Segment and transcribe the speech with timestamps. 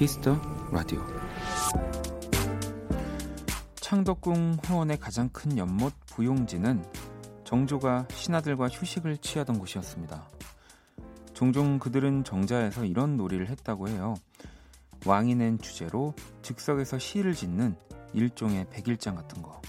[0.00, 0.40] 키스 더
[0.72, 1.06] 라디오
[3.74, 6.82] 창덕궁 후원의 가장 큰 연못 부용지는
[7.44, 10.26] 정조가 신하들과 휴식을 취하던 곳이었습니다.
[11.34, 14.14] 종종 그들은 정자에서 이런 놀이를 했다고 해요.
[15.04, 17.76] 왕이 낸 주제로 즉석에서 시를 짓는
[18.14, 19.60] 일종의 백일장 같은 거.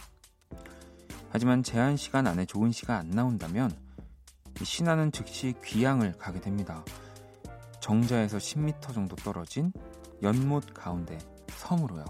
[1.29, 3.69] 하지만 제한 시간 안에 좋은 시가 안 나온다면
[4.63, 6.85] 신하는 즉시 귀양을 가게 됩니다.
[7.81, 9.73] 정자에서 10m 정도 떨어진
[10.23, 11.17] 연못 가운데
[11.47, 12.05] 섬으로요.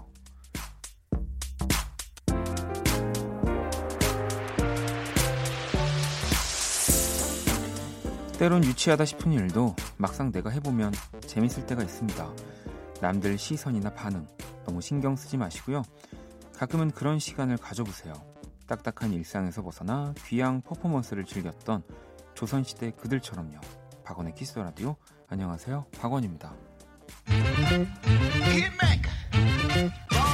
[8.38, 12.28] 때론 유치하다 싶은 일도 막상 내가 해보면 재밌을 때가 있습니다.
[13.00, 14.26] 남들 시선이나 반응
[14.64, 15.82] 너무 신경 쓰지 마시고요.
[16.56, 18.14] 가끔은 그런 시간을 가져보세요.
[18.66, 21.82] 딱딱한 일상에서 벗어나 귀향 퍼포먼스를 즐겼던
[22.34, 23.60] 조선시대 그들처럼요.
[24.04, 24.96] 박원의 키스 라디오
[25.28, 25.86] 안녕하세요.
[25.98, 26.71] 박원입니다.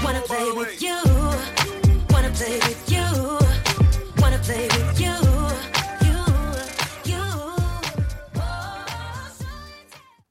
[0.09, 0.97] Wanna play with you.
[2.11, 3.05] Wanna play with you.
[4.23, 5.13] Wanna play with you.
[6.03, 6.19] You.
[7.05, 7.23] You.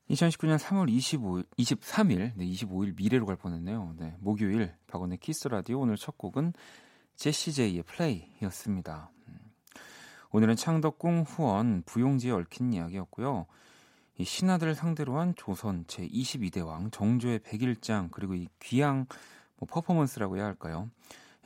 [0.10, 3.96] 2019년 3월 25일, 23일, 네, 25일 미래로 갈 뻔했네요.
[4.00, 6.54] 네, 목요일 박원의 키스 라디오 오늘 첫 곡은
[7.16, 9.12] 제시 제이의 플레이였습니다.
[9.28, 9.38] 음,
[10.32, 13.46] 오늘은 창덕궁 후원 부용지에 얽힌 이야기였고요.
[14.18, 19.06] 이 신하들을 상대로 한 조선 제 22대 왕 정조의 백일장 그리고 이 귀양
[19.58, 20.90] 뭐 퍼포먼스라고 해야 할까요?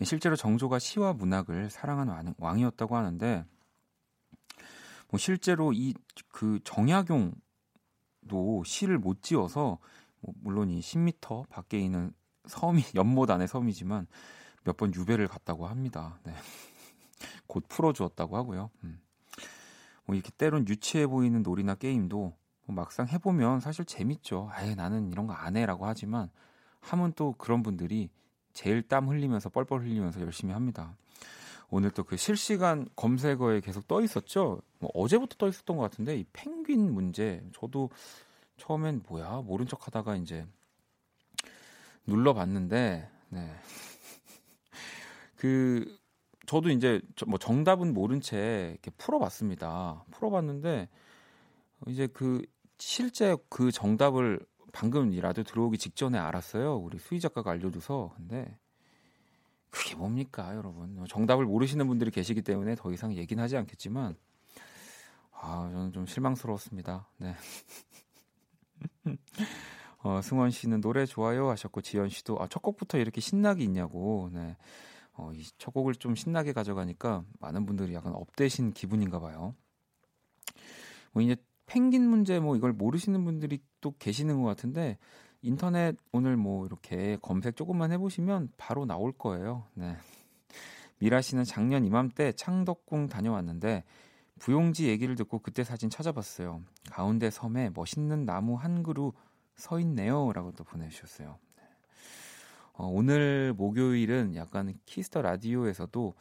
[0.03, 3.45] 실제로 정조가 시와 문학을 사랑한 왕이었다고 하는데
[5.09, 5.93] 뭐 실제로 이
[6.29, 7.35] 그 정약용도
[8.65, 9.77] 시를 못 지어서
[10.21, 12.13] 뭐 물론 이 10m 밖에 있는
[12.47, 14.07] 섬이 연못 안의 섬이지만
[14.63, 16.19] 몇 번 유배를 갔다고 합니다.
[16.23, 16.33] 네.
[17.47, 18.69] 곧 풀어주었다고 하고요.
[18.83, 19.01] 음.
[20.05, 22.37] 뭐 이렇게 때론 유치해 보이는 놀이나 게임도 뭐
[22.71, 24.49] 막상 해보면 사실 재밌죠.
[24.53, 26.29] 아예 나는 이런 거 안 해라고 하지만
[26.81, 28.09] 하면 또 그런 분들이
[28.53, 30.95] 제일 땀 흘리면서 뻘뻘 흘리면서 열심히 합니다.
[31.69, 34.61] 오늘 또 그 실시간 검색어에 계속 떠 있었죠.
[34.79, 37.89] 뭐 어제부터 떠 있었던 것 같은데 이 펭귄 문제 저도
[38.57, 40.45] 처음엔 뭐야 모른 척 하다가 이제
[42.07, 43.55] 눌러봤는데 네.
[45.37, 45.97] 그
[46.45, 50.03] 저도 이제 뭐 정답은 모른 채 이렇게 풀어봤습니다.
[50.11, 50.89] 풀어봤는데
[51.87, 52.41] 이제 그
[52.81, 54.39] 실제 그 정답을
[54.73, 56.77] 방금 라디오 들어오기 직전에 알았어요.
[56.77, 58.13] 우리 수희 작가가 알려줘서.
[58.17, 58.57] 근데
[59.69, 61.05] 그게 뭡니까, 여러분?
[61.07, 64.15] 정답을 모르시는 분들이 계시기 때문에 더 이상 얘기는 하지 않겠지만,
[65.31, 67.07] 아, 저는 좀 실망스러웠습니다.
[67.17, 67.35] 네.
[70.03, 74.57] 어, 승원 씨는 노래 좋아요 하셨고, 지연 씨도, 아, 첫 곡부터 이렇게 신나게 있냐고, 네.
[75.13, 79.55] 어, 이 첫 곡을 좀 신나게 가져가니까 많은 분들이 약간 업되신 기분인가 봐요.
[81.11, 81.35] 뭐 이제
[81.71, 84.97] 펭귄 문제 뭐 이걸 모르시는 분들이 또 계시는 것 같은데
[85.41, 89.63] 인터넷 오늘 뭐 이렇게 검색 조금만 해보시면 바로 나올 거예요.
[89.73, 89.95] 네.
[90.99, 93.85] 미라 씨는 작년 이맘때 창덕궁 다녀왔는데
[94.37, 96.61] 부용지 얘기를 듣고 그때 사진 찾아봤어요.
[96.89, 99.13] 가운데 섬에 멋있는 나무 한 그루
[99.55, 101.37] 서 있네요라고 또 보내주셨어요.
[101.55, 101.63] 네.
[102.73, 106.15] 어, 오늘 목요일은 약간 키스 더 라디오에서도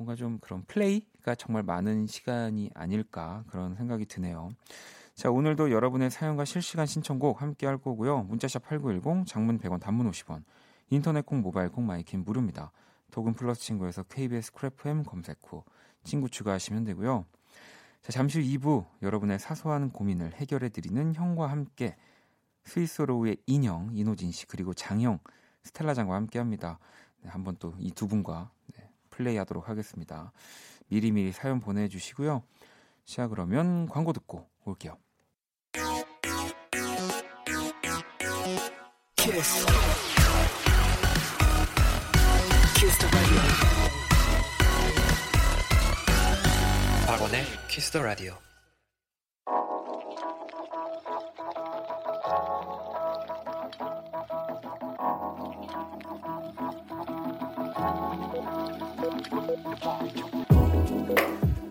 [0.00, 4.50] 뭔가 좀 그런 플레이가 정말 많은 시간이 아닐까 그런 생각이 드네요.
[5.14, 8.22] 자, 오늘도 여러분의 사연과 실시간 신청곡 함께 할 거고요.
[8.22, 10.42] 문자 샵 8910, 장문 100원, 단문 50원,
[10.88, 12.72] 인터넷 콩, 모바일 콩, 마이 K는 무료입니다.
[13.10, 15.64] 톡은 플러스 친구에서 KBS 쿨FM 검색 후
[16.02, 17.26] 친구 추가하시면 되고요.
[18.00, 21.94] 자, 잠시 후 2부 여러분의 사소한 고민을 해결해 드리는 형과 함께
[22.64, 25.18] 스윗소로우의 인형 인호진 씨 그리고 장형
[25.64, 26.78] 스텔라 장과 함께 합니다.
[27.22, 28.59] 네, 한번 또 이 두 분과 네,
[29.20, 30.32] 플레이하도록 하겠습니다.
[30.88, 32.42] 미리미리 사연 보내주시고요.
[33.04, 34.96] 자 그러면 광고 듣고 올게요.
[39.16, 39.66] 키스.
[42.76, 42.98] 키스
[47.06, 48.49] 박원의 키스 더 라디오.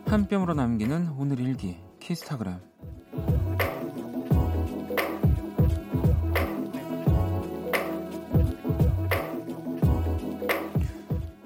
[0.09, 2.59] 한 뼘으로 남기는 오늘 일기 키스타그램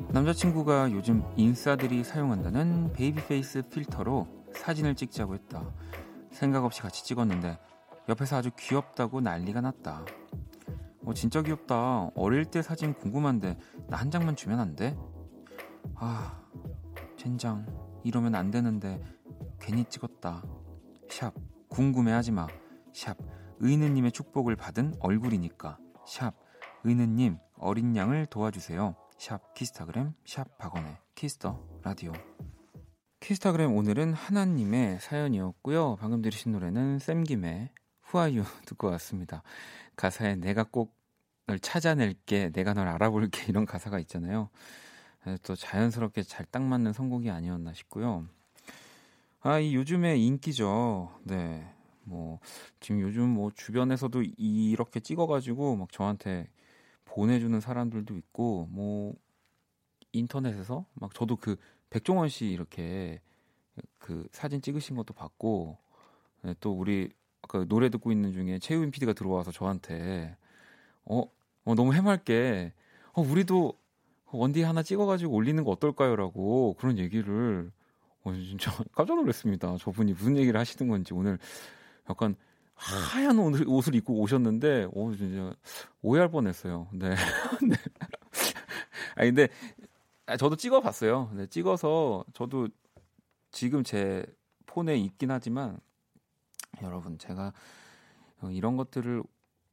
[0.10, 5.64] 남자친구가 요즘 인싸들이 사용한다는 baby face 필터로 사진을 찍자고 했다.
[6.32, 7.58] 생각 없이 같이 찍었는데
[8.10, 10.06] 옆에서 아주 귀엽다고 난리가 났다.
[11.06, 12.12] 어, 진짜 귀엽다.
[12.16, 13.58] 어릴 때 사진 궁금한데
[13.88, 14.96] 나 한 장만 주면 안 돼?
[15.96, 16.40] 아,
[17.18, 17.66] 젠장.
[18.04, 19.02] 이러면 안 되는데
[19.60, 20.44] 괜히 찍었다.
[21.10, 21.34] sharp
[21.70, 22.48] 궁금해하지 마.
[22.94, 23.18] sharp
[23.60, 25.78] 의느님의 축복을 받은 얼굴이니까.
[26.06, 26.34] sharp
[26.84, 28.96] 의느님 어린 양을 도와주세요.
[29.18, 32.12] sharp 키스타그램 sharp 박원의 키스 더 라디오.
[33.20, 35.96] 키스타그램 오늘은 하나님의 사연이었고요.
[35.96, 37.70] 방금 들으신 노래는 샘김의
[38.02, 39.44] 후아유 듣고 왔습니다.
[39.96, 41.04] 가사에 내가 꼭
[41.46, 44.50] 널 찾아낼게, 내가 널 알아볼게 이런 가사가 있잖아요.
[45.44, 48.28] 또 자연스럽게 잘 딱 맞는 선곡이 아니었나 싶고요.
[49.42, 51.12] 아, 이 요즘에 인기죠.
[51.24, 51.68] 네.
[52.04, 52.40] 뭐,
[52.80, 56.50] 지금 요즘 뭐 주변에서도 이렇게 찍어 가지고 막 저한테
[57.06, 59.16] 보내 주는 사람들도 있고, 뭐,
[60.12, 61.56] 인터넷에서 막 저도 그
[61.90, 63.22] 백종원 씨 이렇게
[64.00, 65.78] 그 사진 찍으신 것도 봤고,
[66.44, 67.10] 네, 또 우리
[67.42, 70.36] 아까 노래 듣고 있는 중에 최우인 PD가 들어와서 저한테
[71.06, 71.24] 어,
[71.66, 72.74] 어 너무 해맑게
[73.14, 73.78] 어, 우리도
[74.38, 77.72] 원디 하나 찍어가지고 올리는 거 어떨까요?라고 그런 얘기를
[78.24, 79.78] 어, 진짜 깜짝 놀랐습니다.
[79.78, 81.38] 저분이 무슨 얘기를 하시는 건지 오늘
[82.10, 82.36] 약간
[82.76, 85.54] 하얀 옷을, 옷을 입고 오셨는데, 오, 진짜
[86.02, 86.88] 오해할 뻔했어요.
[86.94, 87.10] 네.
[87.10, 87.76] 네.
[89.16, 89.48] 아니 근데
[90.26, 91.32] 아, 저도 찍어봤어요.
[91.36, 92.68] 네, 찍어서 저도
[93.52, 94.26] 지금 제
[94.66, 95.80] 폰에 있긴 하지만
[96.82, 97.54] 여러분 제가
[98.52, 99.22] 이런 것들을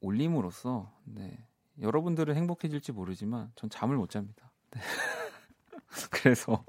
[0.01, 1.47] 올림으로써 네,
[1.81, 4.50] 여러분들은 행복해질지 모르지만 전 잠을 못 잡니다.
[4.73, 4.81] 네.
[6.11, 6.65] 그래서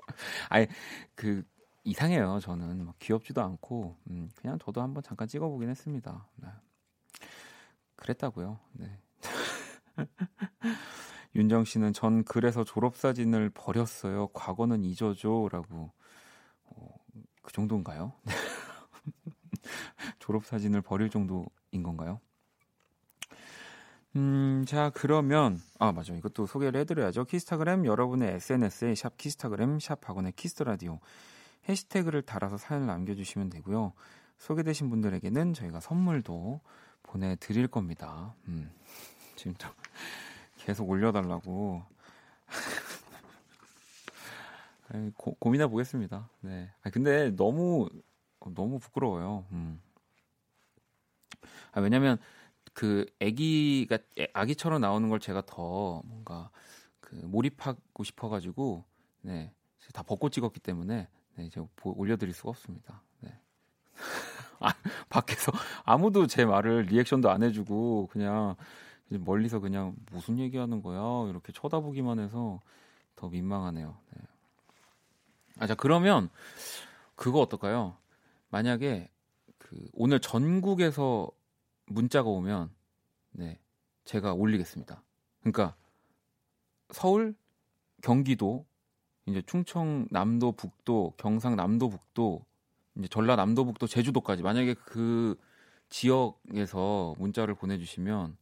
[0.50, 0.68] 아예
[1.16, 1.44] 그
[1.84, 2.40] 이상해요.
[2.40, 6.28] 저는 막 귀엽지도 않고 음, 그냥 저도 한번 잠깐 찍어보긴 했습니다.
[6.36, 6.50] 네.
[7.96, 8.60] 그랬다고요.
[8.74, 9.00] 네.
[11.36, 14.28] 윤정 씨는 전 그래서 졸업 사진을 버렸어요.
[14.30, 15.92] 과거는 잊어줘라고
[16.66, 16.96] 어,
[17.42, 18.14] 그 정도인가요?
[20.20, 22.20] 졸업 사진을 버릴 정도인 건가요?
[24.18, 26.14] 음, 자, 그러면, 아, 맞아.
[26.14, 27.24] 이것도 소개를 해 드려야죠.
[27.24, 31.00] 키스타그램, 여러분의 SNS에 샵 키스타그램, 샵 학원의 키스터라디오.
[31.70, 33.94] 해시태그를 달아서 사연을 남겨 주시면 되고요.
[34.38, 36.60] 소개되신 분들에게는 저희가 선물도
[37.04, 38.36] 보내 드릴 겁니다.
[38.48, 38.70] 음,
[39.36, 39.68] 지금 또
[40.58, 41.84] 계속 올려 달라고.
[45.16, 46.30] 고, 고민해 보겠습니다.
[46.42, 46.70] 네.
[46.84, 47.88] 아, 근데 너무,
[48.54, 49.46] 너무 부끄러워요.
[49.52, 49.80] 음.
[51.72, 52.18] 아, 왜냐면,
[52.74, 53.98] 그 아기가
[54.34, 56.50] 아기처럼 나오는 걸 제가 더 뭔가
[57.00, 58.84] 그 몰입하고 싶어가지고
[59.22, 59.54] 네.
[59.94, 63.02] 다 벗고 찍었기 때문에 네, 이제 올려드릴 수가 없습니다.
[63.20, 63.38] 네.
[64.60, 64.74] 아,
[65.10, 65.52] 밖에서
[65.84, 68.56] 아무도 제 말을 리액션도 안 해주고 그냥
[69.10, 72.62] 멀리서 그냥 무슨 얘기하는 거야 이렇게 쳐다보기만 해서
[73.16, 73.98] 더 민망하네요.
[74.16, 74.22] 네.
[75.60, 76.30] 아, 자 그러면
[77.16, 77.98] 그거 어떨까요?
[78.50, 79.10] 만약에
[79.58, 81.30] 그 오늘 전국에서
[81.92, 82.72] 문자가 오면
[83.32, 83.60] 네
[84.06, 85.04] 제가 올리겠습니다.
[85.42, 85.76] 그러니까
[86.90, 87.36] 서울,
[88.02, 88.66] 경기도,
[89.26, 92.46] 이제 충청 남도 북도, 경상 남도 북도,
[92.98, 95.38] 이제 전라 남도 북도, 제주도까지 만약에 그
[95.90, 98.38] 지역에서 문자를 보내주시면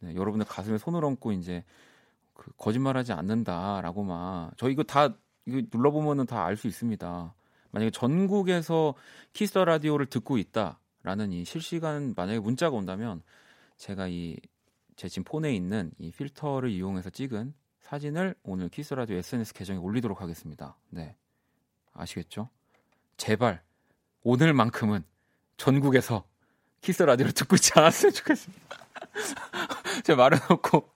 [0.00, 1.64] 네, 여러분의 가슴에 손을 얹고 이제
[2.34, 5.14] 그 거짓말하지 않는다라고만 저 이거 다
[5.46, 7.34] 이거 눌러보면은 다 알 수 있습니다.
[7.72, 8.94] 만약에 전국에서
[9.32, 13.22] 키스 더 라디오를 듣고 있다 라는 이 실시간 만약에 문자가 온다면
[13.76, 14.36] 제가 이
[15.00, 20.20] 제 지금 폰에 있는 이 필터를 이용해서 찍은 사진을 오늘 키스 라디오 SNS 계정에 올리도록
[20.20, 20.76] 하겠습니다.
[20.90, 21.16] 네.
[21.94, 22.50] 아시겠죠?
[23.16, 23.62] 제발
[24.22, 25.02] 오늘만큼은
[25.56, 26.28] 전국에서
[26.82, 28.76] 키스 라디오를 듣고 있지 않았으면 좋겠습니다.
[30.04, 30.92] 제가 말해놓고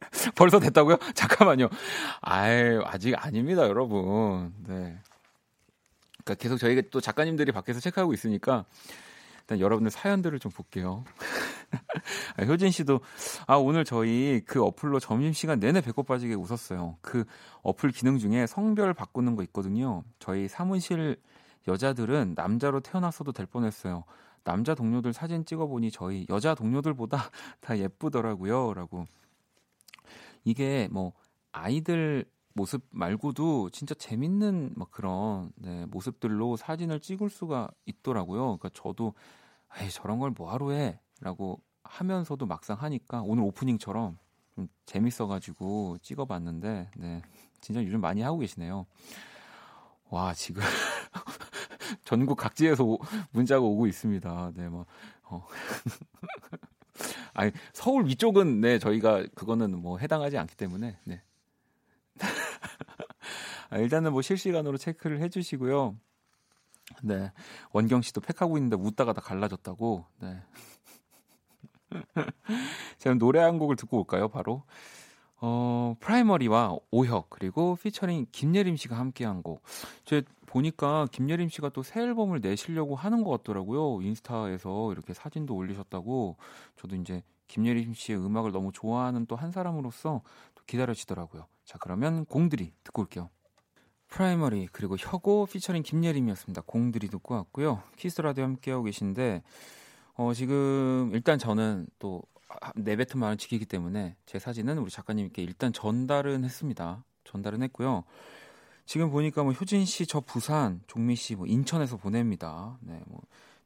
[0.34, 0.96] 벌써 됐다고요?
[1.14, 1.68] 잠깐만요.
[2.20, 4.52] 아유, 아직 아닙니다, 여러분.
[4.66, 4.98] 네.
[6.24, 8.64] 그러니까 계속 저희가 또 작가님들이 밖에서 체크하고 있으니까
[9.48, 11.04] 일단 여러분들 사연들을 좀 볼게요.
[12.36, 13.00] 아, 효진 씨도
[13.46, 16.98] 아 오늘 저희 그 어플로 점심 시간 내내 배꼽 빠지게 웃었어요.
[17.00, 17.24] 그
[17.62, 20.04] 어플 기능 중에 성별 바꾸는 거 있거든요.
[20.18, 21.16] 저희 사무실
[21.66, 24.04] 여자들은 남자로 태어났어도 될 뻔했어요.
[24.44, 28.74] 남자 동료들 사진 찍어보니 저희 여자 동료들보다 다 예쁘더라고요.
[28.74, 29.06] 라고.
[30.44, 31.14] 이게 뭐
[31.52, 32.26] 아이들
[32.58, 38.58] 모습 말고도 진짜 재밌는 막 그런 네, 모습들로 사진을 찍을 수가 있더라고요.
[38.58, 39.14] 그러니까 저도
[39.80, 40.98] 에이, 저런 걸 뭐하러 해?
[41.20, 44.18] 라고 하면서도 막상 하니까 오늘 오프닝처럼
[44.56, 47.22] 좀 재밌어가지고 찍어봤는데, 네.
[47.60, 48.86] 진짜 요즘 많이 하고 계시네요.
[50.10, 50.60] 와, 지금
[52.04, 52.98] 전국 각지에서 오,
[53.30, 54.52] 문자가 오고 있습니다.
[54.56, 54.84] 네, 뭐,
[55.24, 55.46] 어.
[57.34, 61.22] 아니, 서울 위쪽은, 네, 저희가 그거는 뭐 해당하지 않기 때문에, 네.
[63.70, 65.96] 아, 일단은 뭐 실시간으로 체크를 해주시고요.
[67.02, 67.32] 네.
[67.72, 70.06] 원경 씨도 팩하고 있는데 웃다가 다 갈라졌다고.
[70.20, 70.42] 네.
[72.98, 74.28] 자, 노래 한 곡을 듣고 올까요?
[74.28, 74.62] 바로
[75.40, 79.62] 어, 프라이머리와 오혁 그리고 피처링 김예림 씨가 함께 한 곡.
[80.04, 84.02] 제 보니까 김예림 씨가 또 새 앨범을 내시려고 하는 것 같더라고요.
[84.02, 86.36] 인스타에서 이렇게 사진도 올리셨다고.
[86.76, 91.46] 저도 이제 김예림 씨의 음악을 너무 좋아하는 또 한 사람으로서 또 기다려지더라고요.
[91.64, 93.30] 자, 그러면 공드리 듣고 올게요.
[94.06, 96.62] 프라이머리 그리고 혁오 피처링 김예림이었습니다.
[96.66, 97.82] 공드리 듣고 왔고요.
[97.96, 99.42] 키스 라디오 함께하고 계신데
[100.14, 102.22] 어, 지금 일단 저는 또
[102.76, 107.04] 내뱉은 말을 지키기 때문에 제 사진은 우리 작가님께 일단 전달은 했습니다.
[107.24, 108.04] 전달은 했고요.
[108.86, 112.78] 지금 보니까 뭐 효진 씨 저 부산, 종미 씨 뭐 인천에서 보냅니다.
[112.80, 113.20] 네, 뭐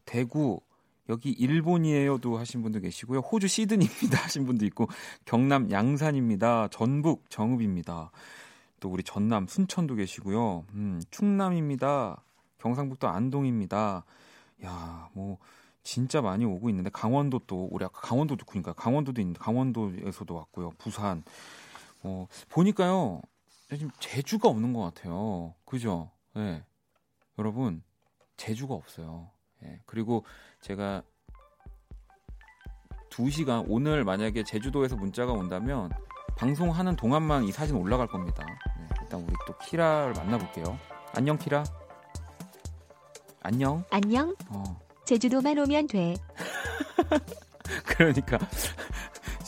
[0.05, 0.61] 대구
[1.09, 3.21] 여기 일본이에요도 하신 분도 계시고요.
[3.21, 4.89] 호주 시드니입니다 하신 분도 있고
[5.25, 6.69] 경남 양산입니다.
[6.69, 8.11] 전북 정읍입니다.
[8.81, 10.65] 또 우리 전남 순천도 계시고요.
[10.75, 12.23] 음, 충남입니다.
[12.59, 14.05] 경상북도 안동입니다.
[14.65, 15.39] 야, 뭐
[15.83, 20.71] 진짜 많이 오고 있는데 강원도 또 우리 아까 강원도도 그러니까 강원도도 있는데 강원도에서도 왔고요.
[20.79, 21.25] 부산.
[22.05, 23.23] 어, 보니까요.
[23.69, 25.55] 지금 제주가 없는 것 같아요.
[25.65, 26.11] 그죠?
[26.37, 26.41] 예.
[26.41, 26.65] 네.
[27.39, 27.83] 여러분,
[28.37, 29.31] 제주가 없어요.
[29.63, 29.69] 예.
[29.69, 29.81] 네.
[29.87, 30.25] 그리고
[30.61, 31.03] 제가
[33.11, 35.91] 2시간 오늘 만약에 제주도에서 문자가 온다면
[36.37, 38.45] 방송하는 동안만 이 사진 올라갈 겁니다.
[38.79, 40.79] 네, 일단 우리 또 키라를 만나볼게요.
[41.15, 41.65] 안녕 키라.
[43.43, 43.85] 안녕.
[43.91, 44.35] 안녕.
[44.49, 44.81] 어.
[45.05, 46.15] 제주도만 오면 돼.
[47.85, 48.39] 그러니까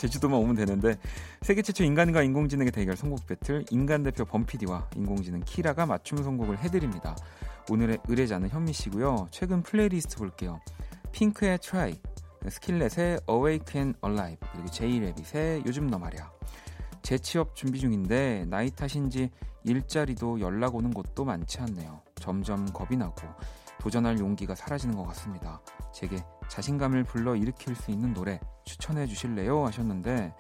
[0.05, 0.99] 제주도만 오면 되는데
[1.41, 7.17] 세계 최초 인간과 인공지능의 대결 선곡 배틀 인간 대표 범피디와 인공지능 키라가 맞춤 선곡을 해드립니다.
[7.71, 9.29] 오늘의 의뢰자는 현미 씨고요.
[9.31, 10.61] 최근 플레이리스트 볼게요.
[11.13, 11.99] 핑크의 Try,
[12.47, 16.31] 스킬렛의 Awake and Alive, 그리고 제이레빗의 요즘 너 말이야.
[17.01, 19.31] 재취업 준비 중인데 나이 탓인지
[19.65, 22.03] 일자리도 연락 오는 곳도 많지 않네요.
[22.17, 23.23] 점점 겁이 나고
[23.81, 25.61] 도전할 용기가 사라지는 것 같습니다.
[25.93, 29.65] 제게 자신감을 불러 일으킬 수 있는 노래 추천해 주실래요?
[29.67, 30.35] 하셨는데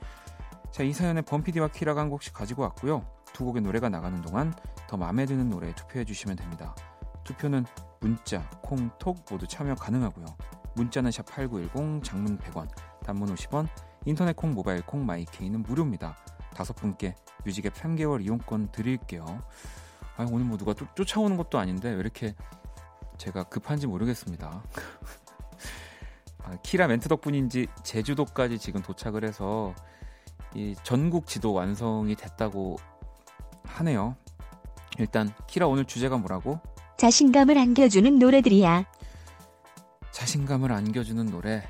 [0.70, 3.06] 자, 이 사연에 범피디와 키라가 한 곡씩 가지고 왔고요.
[3.32, 4.52] 두 곡의 노래가 나가는 동안
[4.88, 6.74] 더 마음에 드는 노래 투표해 주시면 됩니다.
[7.22, 7.64] 투표는
[8.00, 10.26] 문자, 콩, 톡 모두 참여 가능하고요.
[10.74, 12.68] 문자는 샵 8910, 장문 100원,
[13.04, 13.68] 단문 50원,
[14.04, 16.16] 인터넷 콩, 모바일 콩, 마이케이는 무료입니다.
[16.54, 17.14] 다섯 분께
[17.44, 19.24] 뮤직앱 3개월 이용권 드릴게요.
[20.16, 22.34] 아, 오늘 뭐 누가 쫓, 쫓아오는 것도 아닌데 왜 이렇게
[23.18, 24.62] 제가 급한지 모르겠습니다.
[26.44, 29.74] 아, 키라 멘트 덕분인지 제주도까지 지금 도착을 해서
[30.54, 32.76] 이 전국 지도 완성이 됐다고
[33.64, 34.16] 하네요.
[34.98, 36.60] 일단 키라 오늘 주제가 뭐라고?
[36.98, 38.84] 자신감을 안겨주는 노래들이야.
[40.12, 41.66] 자신감을 안겨주는 노래.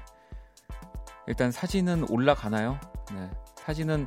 [1.27, 2.79] 일단 사진은 올라가나요?
[3.15, 3.31] 네.
[3.57, 4.07] 사진은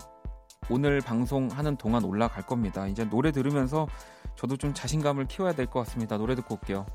[0.69, 2.85] 오늘 방송하는 동안 올라갈 겁니다.
[2.87, 3.87] 이제 노래 들으면서
[4.35, 6.17] 저도 좀 자신감을 키워야 될 것 같습니다.
[6.17, 6.85] 노래 듣고 올게요.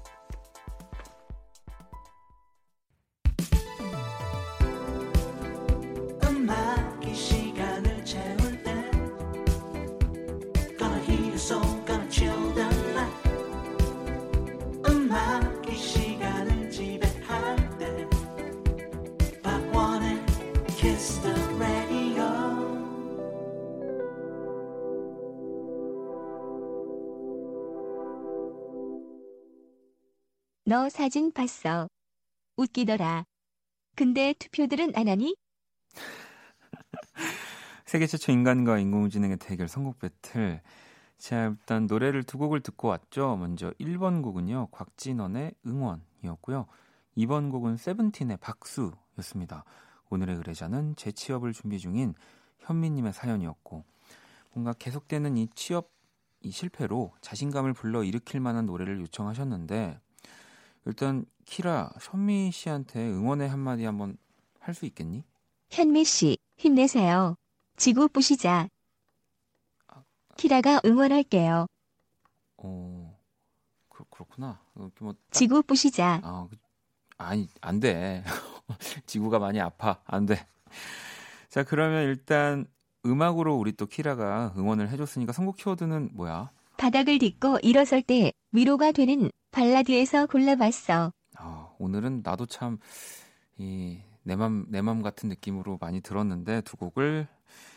[30.72, 31.86] 너 사진 봤어.
[32.56, 33.24] 웃기더라.
[33.94, 35.36] 근데 투표들은 안 하니?
[37.84, 40.62] 세계 최초 인간과 인공지능의 대결 선곡 배틀.
[41.18, 43.36] 자, 일단 노래를 두 곡을 듣고 왔죠.
[43.36, 44.68] 먼저 1번 곡은요.
[44.70, 46.64] 곽진원의 응원이었고요.
[47.18, 49.64] 2번 곡은 세븐틴의 박수였습니다.
[50.08, 52.14] 오늘의 의뢰자는 재취업을 준비 중인
[52.60, 53.84] 현미님의 사연이었고
[54.54, 55.90] 뭔가 계속되는 이 취업
[56.40, 60.00] 이 실패로 자신감을 불러 일으킬 만한 노래를 요청하셨는데
[60.86, 64.16] 일단 키라 현미 씨한테 응원의 한마디 한번
[64.58, 65.24] 할 수 있겠니?
[65.70, 67.36] 현미 씨 힘내세요.
[67.76, 68.68] 지구 부시자.
[70.36, 71.66] 키라가 응원할게요.
[72.58, 73.18] 어
[73.88, 74.60] 그, 그렇구나.
[74.72, 76.20] 뭐 딱, 지구 부시자.
[76.22, 76.56] 아, 그,
[77.18, 78.24] 아니 안 돼.
[79.06, 80.00] 지구가 많이 아파.
[80.04, 80.46] 안 돼.
[81.48, 82.66] 자 그러면 일단
[83.04, 86.50] 음악으로 우리 또 키라가 응원을 해줬으니까 선곡 키워드는 뭐야?
[86.76, 91.12] 바닥을 딛고 일어설 때 위로가 되는 발라드에서 골라봤어.
[91.36, 92.78] 아, 오늘은 나도 참,
[93.58, 97.26] 이, 내 맘, 내맘 같은 느낌으로 많이 들었는데 두 곡을,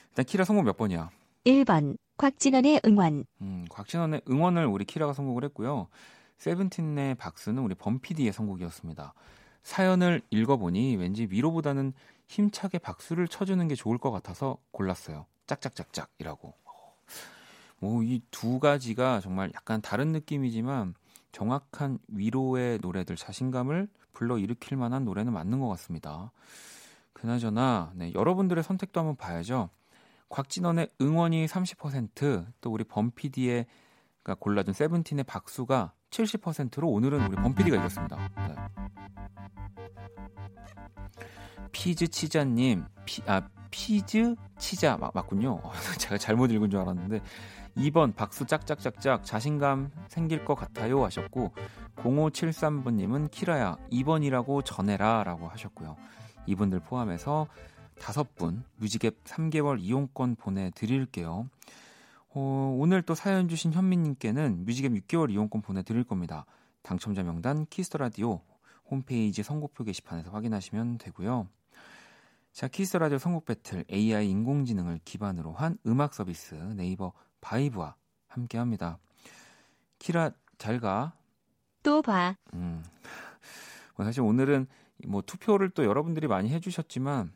[0.10, 1.10] 일단 키라 선곡 몇 번이야?
[1.46, 3.26] 1번, 곽진원의 응원.
[3.42, 5.88] 음, 곽진원의 응원을 우리 키라가 선곡을 했고요.
[6.38, 9.14] 세븐틴의 박수는 우리 범피디의 선곡이었습니다.
[9.64, 11.94] 사연을 읽어보니 왠지 위로보다는
[12.28, 15.26] 힘차게 박수를 쳐주는 게 좋을 것 같아서 골랐어요.
[15.48, 16.54] 짝짝짝짝이라고.
[17.80, 20.94] 뭐, 이 두 가지가 정말 약간 다른 느낌이지만
[21.32, 26.32] 정확한 위로의 노래들, 자신감을 불러 일으킬 만한 노래는 맞는 것 같습니다.
[27.14, 29.70] 그나저나, 네, 여러분들의 선택도 한번 봐야죠.
[30.30, 33.66] 곽진원의 응원이 30%, 또 우리 범피디의
[34.40, 38.18] 골라준 세븐틴의 박수가 70%로 오늘은 우리 범피디가 이겼습니다.
[38.48, 38.56] 네.
[41.72, 45.62] 피즈 치자님, 피, 아, 피즈 치자 맞, 맞군요.
[46.00, 47.22] 제가 잘못 읽은 줄 알았는데
[47.78, 51.52] 2번 박수 짝짝짝짝 자신감 생길 것 같아요 하셨고
[51.98, 55.96] 0573번님은 키라야 2번이라고 전해라 라고 하셨고요.
[56.48, 57.48] 이분들 포함해서
[58.00, 61.50] 다섯 분 뮤직앱 3개월 이용권 보내드릴게요.
[62.30, 66.46] 어, 오늘 또 사연 주신 현민님께는 뮤직앱 6개월 이용권 보내드릴 겁니다.
[66.82, 68.42] 당첨자 명단 키스 더 라디오
[68.90, 71.48] 홈페이지 선곡표 게시판에서 확인하시면 되고요.
[72.56, 77.12] 자, 키스 더 라디오 선곡 battle AI 인공지능을 기반으로 한 음악 서비스 네이버
[77.46, 77.96] 바이브와
[78.28, 78.98] 함께 합니다.
[80.00, 81.14] 키라 잘 가.
[81.84, 82.36] 또 봐.
[82.54, 82.84] 음.
[83.96, 84.66] 뭐 사실 오늘은
[85.06, 87.32] 뭐 투표를 또 여러분들이 많이 해 주셨지만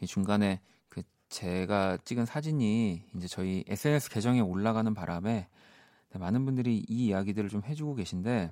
[0.00, 5.48] 이 중간에 그 제가 찍은 사진이 이제 저희 SNS 계정에 올라가는 바람에
[6.14, 8.50] 많은 분들이 이 이야기들을 좀 해주고 계신데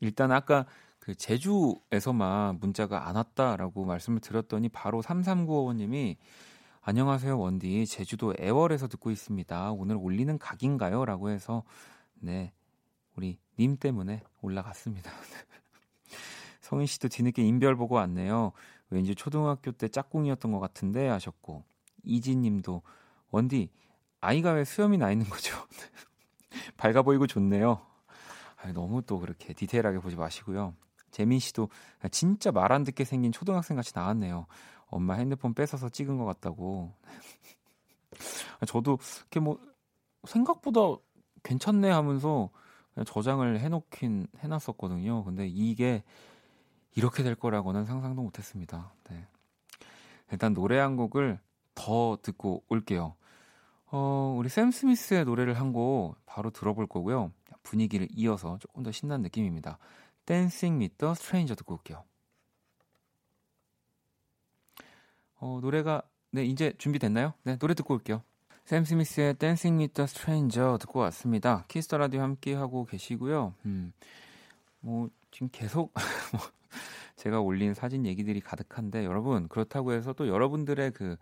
[0.00, 0.66] 일단 아까
[0.98, 6.16] 그 제주에서만 문자가 안 왔다라고 말씀을 드렸더니 바로 3395님이
[6.82, 9.72] 안녕하세요 원디 제주도 애월에서 듣고 있습니다.
[9.72, 11.04] 오늘 올리는 각인가요?
[11.04, 11.62] 라고 해서
[12.14, 12.52] 네
[13.16, 15.10] 우리 님 때문에 올라갔습니다.
[16.62, 18.52] 성인 씨도 뒤늦게 인별 보고 왔네요.
[18.88, 21.64] 왠지 초등학교 때 짝꿍이었던 것 같은데 하셨고
[22.02, 22.80] 이지님도
[23.30, 23.68] 원디
[24.22, 25.54] 아이가 왜 수염이 나 있는 거죠?
[26.78, 27.78] 밝아 보이고 좋네요.
[28.56, 30.74] 아니, 너무 또 그렇게 디테일하게 보지 마시고요.
[31.10, 31.68] 재민 씨도
[32.10, 34.46] 진짜 말 안 듣게 생긴 초등학생 같이 나왔네요.
[34.90, 36.92] 엄마 핸드폰 뺏어서 찍은 것 같다고.
[38.66, 39.58] 저도 이렇게 뭐
[40.24, 40.80] 생각보다
[41.42, 42.50] 괜찮네 하면서
[43.06, 45.24] 저장을 해놓긴 해놨었거든요.
[45.24, 46.02] 근데 이게
[46.94, 48.92] 이렇게 될 거라고는 상상도 못했습니다.
[49.08, 49.26] 네.
[50.32, 51.38] 일단 노래 한 곡을
[51.74, 53.14] 더 듣고 올게요.
[53.92, 57.32] 어, 우리 샘 스미스의 노래를 한 곡 바로 들어볼 거고요.
[57.62, 59.78] 분위기를 이어서 조금 더 신난 느낌입니다.
[60.28, 62.04] With a Stranger 듣고 올게요.
[65.40, 67.34] 어, 노래가 네 이제 준비됐나요?
[67.42, 68.22] 네 노래 듣고 올게요.
[68.64, 71.64] 샘 스미스의 With a Stranger 듣고 왔습니다.
[71.66, 73.54] 키스 더 라디오 함께 하고 계시고요.
[73.64, 73.92] 음,
[74.80, 75.92] 뭐 지금 계속
[76.32, 76.40] 뭐
[77.16, 81.16] 제가 올린 사진 얘기들이 가득한데 여러분 그렇다고 해서 또 여러분들의 그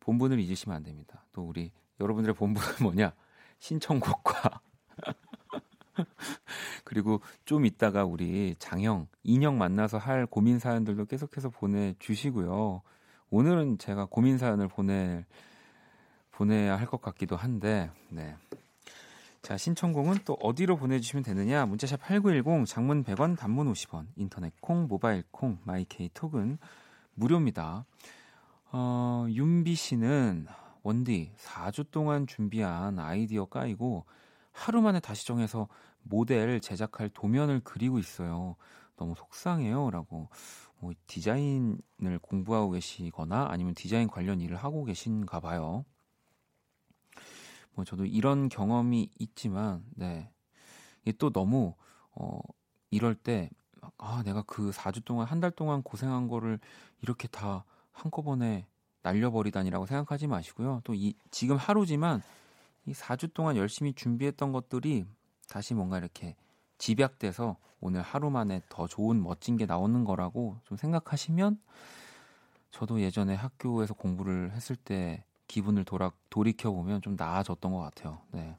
[0.00, 1.24] 본분을 잊으시면 안 됩니다.
[1.32, 3.12] 또 우리 여러분들의 본분은 뭐냐
[3.60, 4.60] 신청곡과
[6.84, 12.82] 그리고 좀 이따가 우리 장형 인형 만나서 할 고민 사연들도 계속해서 보내주시고요.
[13.30, 15.24] 오늘은 제가 고민 사연을 보낼
[16.32, 18.34] 보내야 할 것 같기도 한데, 네.
[19.42, 21.66] 자, 신청곡은 또 어디로 보내주시면 되느냐?
[21.66, 26.58] 문자샵 8910, 장문 100원, 단문 50원, 인터넷 콩, 모바일 콩, 마이케이 톡은
[27.14, 27.84] 무료입니다.
[28.72, 30.46] 어, 윤비 씨는
[30.82, 34.06] 원디 4주 동안 준비한 아이디어 까이고
[34.52, 35.68] 하루 만에 다시 정해서
[36.02, 38.56] 모델 제작할 도면을 그리고 있어요.
[38.96, 39.90] 너무 속상해요.
[39.90, 40.28] 라고.
[40.80, 45.84] 뭐 디자인을 공부하고 계시거나 아니면 디자인 관련 일을 하고 계신가 봐요.
[47.74, 50.30] 뭐 저도 이런 경험이 있지만, 네.
[51.02, 51.74] 이게 또 너무,
[52.12, 52.40] 어,
[52.90, 53.50] 이럴 때,
[53.98, 56.58] 아, 내가 그 4주 동안, 한 달 동안 고생한 거를
[57.02, 58.66] 이렇게 다 한꺼번에
[59.02, 60.80] 날려버리다니라고 생각하지 마시고요.
[60.84, 62.22] 또 이, 지금 하루지만
[62.86, 65.06] 이 4주 동안 열심히 준비했던 것들이
[65.48, 66.36] 다시 뭔가 이렇게
[66.80, 71.60] 집약돼서 오늘 하루 만에 더 좋은 멋진 게 나오는 거라고 좀 생각하시면
[72.70, 78.20] 저도 예전에 학교에서 공부를 했을 때 기분을 돌아, 돌이켜 보면 좀 나아졌던 것 같아요.
[78.32, 78.56] 네.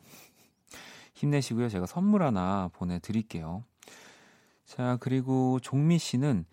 [1.16, 1.70] 힘내시고요.
[1.70, 3.64] 제가 선물 하나 보내드릴게요.
[4.66, 6.46] 자, 그리고 종미 씨는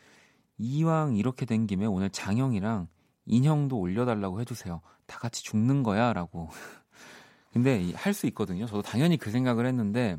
[0.58, 2.88] 이왕 이렇게 된 김에 오늘 장영이랑
[3.26, 4.80] 인형도 올려달라고 해주세요.
[5.06, 6.12] 다 같이 죽는 거야.
[6.12, 6.48] 라고.
[7.52, 8.66] 근데 할 수 있거든요.
[8.66, 10.18] 저도 당연히 그 생각을 했는데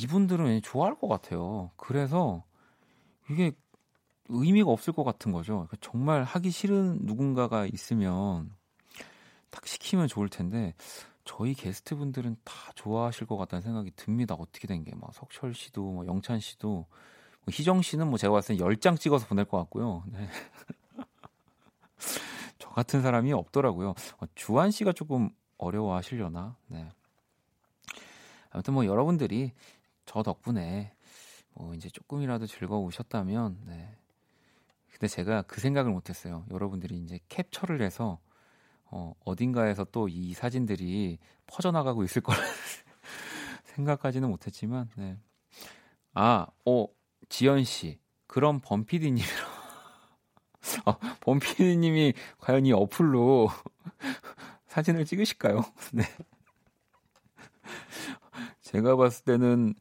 [0.00, 1.70] 이분들은 좋아할 것 같아요.
[1.76, 2.44] 그래서
[3.30, 3.52] 이게
[4.28, 5.54] 의미가 없을 것 같은 거죠.
[5.54, 8.54] 그러니까 정말 하기 싫은 누군가가 있으면
[9.50, 10.74] 딱 시키면 좋을 텐데
[11.24, 14.34] 저희 게스트 분들은 다 좋아하실 것 같다는 생각이 듭니다.
[14.38, 16.86] 어떻게 된 게 막 석철 씨도 뭐 영찬 씨도 뭐
[17.50, 20.04] 희정 씨는 뭐 제가 봤을 때 10장 찍어서 보낼 것 같고요.
[20.06, 20.28] 네.
[22.58, 23.90] 저 같은 사람이 없더라고요.
[23.90, 26.56] 어, 주한 씨가 조금 어려워하시려나?
[26.68, 26.88] 네.
[28.50, 29.52] 아무튼 뭐 여러분들이
[30.08, 30.94] 저 덕분에
[31.54, 33.94] 뭐 이제 조금이라도 즐거우셨다면 네.
[34.90, 36.46] 근데 제가 그 생각을 못했어요.
[36.50, 38.18] 여러분들이 이제 캡처를 해서
[38.86, 42.38] 어, 어딘가에서 또 이 사진들이 퍼져나가고 있을 거라
[43.64, 45.18] 생각하지는 못했지만 네.
[46.14, 46.86] 아, 어,
[47.28, 47.98] 지연 씨.
[48.26, 49.28] 그럼 범피디님이랑
[50.86, 53.50] 어, 범피디님이 과연 이 어플로
[54.68, 55.62] 사진을 찍으실까요?
[55.92, 56.02] 네.
[58.62, 59.74] 제가 봤을 때는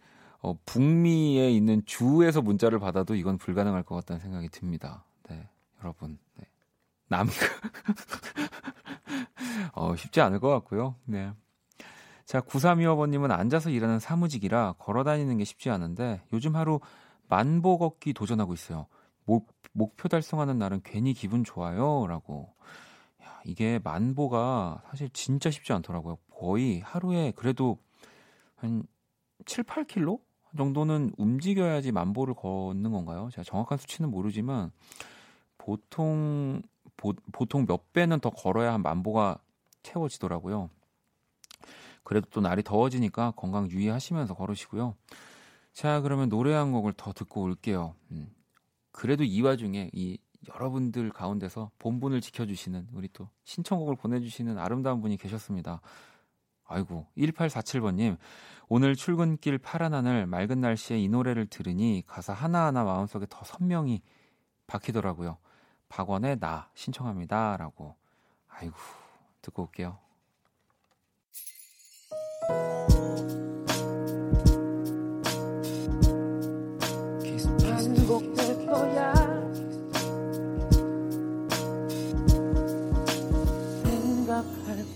[0.48, 5.04] 어, 북미에 있는 주에서 문자를 받아도 이건 불가능할 것 같다는 생각이 듭니다.
[5.30, 5.46] 네,
[5.82, 6.18] 여러분.
[6.36, 6.46] 네.
[7.10, 7.30] 남이
[9.74, 10.96] 어, 쉽지 않을 것 같고요.
[11.04, 11.34] 네.
[12.24, 16.80] 자, 9325번님은 앉아서 일하는 사무직이라 걸어 다니는 게 쉽지 않은데 요즘 하루
[17.28, 18.88] 만보 걷기 도전하고 있어요.
[19.26, 22.08] 목, 목표 달성하는 날은 괜히 기분 좋아요.
[22.08, 22.54] 라고.
[23.22, 26.18] 야, 이게 만보가 사실 진짜 쉽지 않더라고요.
[26.32, 27.80] 거의 하루에 그래도
[28.56, 28.84] 한
[29.46, 33.30] 7, 8킬로 정도는 움직여야지 만보를 걷는 건가요?
[33.32, 34.72] 제가 정확한 수치는 모르지만
[35.58, 36.62] 보통
[36.96, 39.40] 보, 보통 몇 배는 더 걸어야 한 만보가
[39.84, 40.70] 채워지더라고요.
[42.04, 44.96] 그래도 또 날이 더워지니까 건강 유의하시면서 걸으시고요.
[45.74, 47.96] 자, 그러면 노래 한 곡을 더 듣고 올게요.
[48.12, 48.32] 음.
[48.92, 50.18] 그래도 이 와중에 이
[50.50, 55.82] 여러분들 가운데서 본분을 지켜주시는 우리 또 신청곡을 보내주시는 아름다운 분이 계셨습니다.
[56.68, 58.18] 아이고, 1847번님.
[58.70, 64.02] 오늘 출근길 파란 하늘, 맑은 날씨에 이 노래를 들으니 가사 하나하나 마음속에 더 선명히
[64.68, 65.38] 박히더라고요.
[65.90, 67.58] 박원의 나 신청합니다.
[67.58, 67.96] 라고.
[68.50, 68.76] 아이고,
[69.42, 69.98] 듣고 올게요.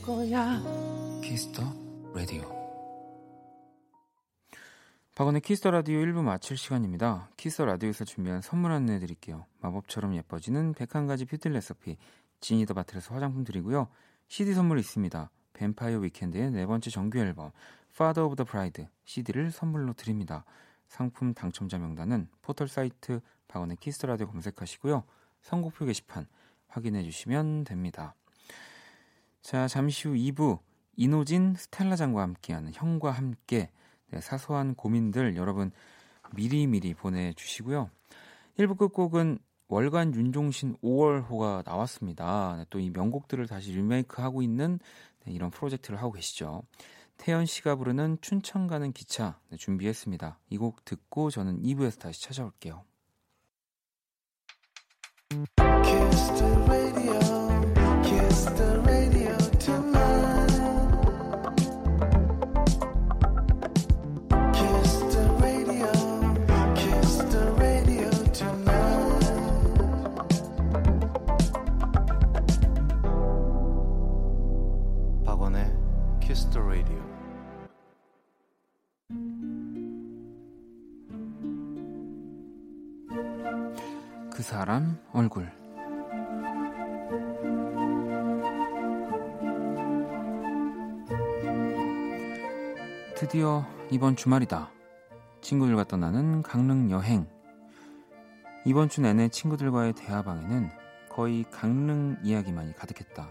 [0.02, 0.71] 거야.
[5.22, 7.30] 박원의 키스 더 라디오 1부 마칠 시간입니다.
[7.38, 9.46] 키스 더 라디오에서 준비한 선물 안내해 드릴게요.
[9.60, 11.98] 마법처럼 예뻐지는 101가지 뷰티 레시피
[12.40, 13.88] 지니 더 바틀에서 화장품 드리고요.
[14.28, 15.30] CD 선물 있습니다.
[15.54, 17.52] 뱀파이어 위켄드의 네 번째 정규 앨범
[17.94, 20.44] Father of the Bride CD를 선물로 드립니다.
[20.88, 25.04] 상품 당첨자 명단은 포털 사이트 박원의 키스 더 라디오 검색하시고요.
[25.44, 26.26] 선곡표 게시판
[26.68, 28.16] 확인해 주시면 됩니다.
[29.44, 30.58] 자, 잠시 후 2부
[30.96, 33.70] 이노진 스텔라장과 함께하는 형과 함께
[34.12, 35.72] 네, 사소한 고민들 여러분
[36.36, 37.90] 미리미리 보내주시고요.
[38.60, 42.56] 1부 끝곡은 월간 윤종신 5월호가 나왔습니다.
[42.58, 44.80] 네, 또이 명곡들을 다시 리메이크하고 있는
[45.26, 46.64] 네, 이런 프로젝트를 하고 계시죠.
[47.18, 50.40] 태연 씨가 부르는 춘천 가는 기차 네, 준비했습니다.
[50.50, 52.84] 이 곡 듣고 저는 2부에서 다시 찾아올게요.
[84.42, 85.52] 그 사람 얼굴
[93.16, 94.72] 드디어 이번 주말이다.
[95.42, 97.28] 친구들과 떠나는 강릉 여행.
[98.66, 100.72] 이번 주 내내 친구들과의 대화방에는
[101.08, 103.30] 거의 강릉 이야기만이 가득했다.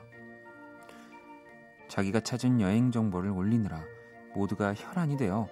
[1.89, 3.83] 자기가 찾은 여행 정보를 올리느라
[4.37, 5.49] 모두가 혈안이 되어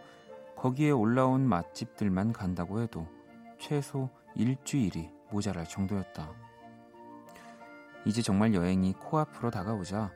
[0.54, 3.08] 거기에 올라온 맛집들만 간다고 해도
[3.58, 6.32] 최소 일주일이 모자랄 정도였다.
[8.04, 10.10] 이제 정말 여행이 코앞으로 다가오자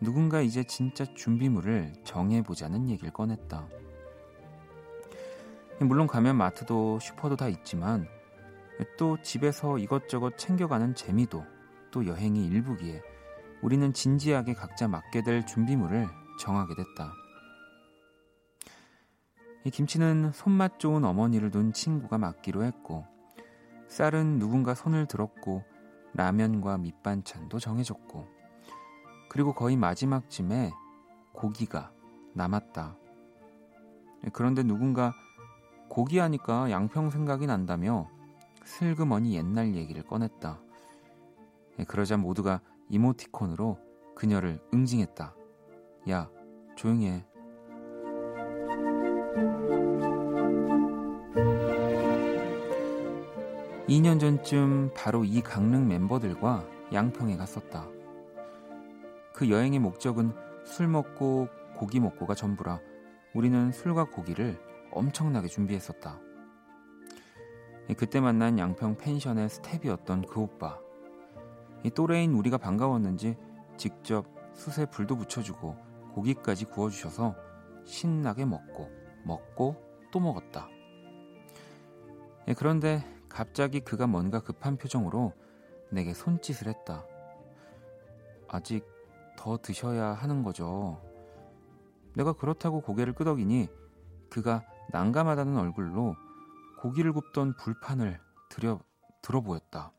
[0.00, 3.66] 누군가 이제 진짜 준비물을 정해보자는 얘기를 꺼냈다.
[5.80, 8.06] 물론 가면 마트도 슈퍼도 다 있지만
[8.96, 11.44] 또 집에서 이것저것 챙겨가는 재미도
[11.90, 13.02] 또 여행이 일부기에
[13.62, 16.06] 우리는 진지하게 각자 맡게 될 준비물을
[16.40, 17.12] 정하게 됐다.
[19.64, 23.04] 이 김치는 손맛 좋은 어머니를 둔 친구가 맡기로 했고
[23.88, 25.64] 쌀은 누군가 손을 들었고
[26.14, 28.26] 라면과 밑반찬도 정해졌고
[29.28, 30.72] 그리고 거의 마지막쯤에
[31.32, 31.92] 고기가
[32.34, 32.96] 남았다.
[34.32, 35.12] 그런데 누군가
[35.88, 38.08] 고기 하니까 양평 생각이 난다며
[38.64, 40.60] 슬그머니 옛날 얘기를 꺼냈다.
[41.86, 43.78] 그러자 모두가 이모티콘으로
[44.14, 45.34] 그녀를 응징했다.
[46.10, 46.30] 야,
[46.76, 47.24] 조용히 해.
[53.88, 57.88] 2년 전쯤 바로 이 강릉 멤버들과 양평에 갔었다.
[59.32, 62.80] 그 여행의 목적은 술 먹고 고기 먹고가 전부라
[63.34, 66.20] 우리는 술과 고기를 엄청나게 준비했었다.
[67.96, 70.78] 그때 만난 양평 펜션의 스텝이었던 그 오빠.
[71.82, 73.38] 이 또래인 우리가 반가웠는지
[73.78, 75.76] 직접 숯에 불도 붙여주고
[76.12, 77.34] 고기까지 구워주셔서
[77.86, 78.90] 신나게 먹고
[79.24, 79.76] 먹고
[80.12, 80.68] 또 먹었다.
[82.54, 85.32] 그런데 갑자기 그가 뭔가 급한 표정으로
[85.90, 87.04] 내게 손짓을 했다.
[88.48, 88.84] 아직
[89.36, 91.00] 더 드셔야 하는 거죠.
[92.14, 93.68] 내가 그렇다고 고개를 끄덕이니
[94.30, 96.16] 그가 난감하다는 얼굴로
[96.80, 98.80] 고기를 굽던 불판을 들여
[99.22, 99.92] 들어 보였다.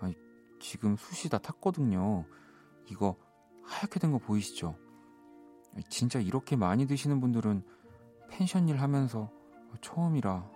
[0.00, 0.14] 아니,
[0.60, 2.24] 지금 숯이 다 탔거든요.
[2.86, 3.16] 이거
[3.64, 4.76] 하얗게 된 거 보이시죠?
[5.90, 7.62] 진짜 이렇게 많이 드시는 분들은
[8.30, 9.30] 펜션 일 하면서
[9.82, 10.55] 처음이라.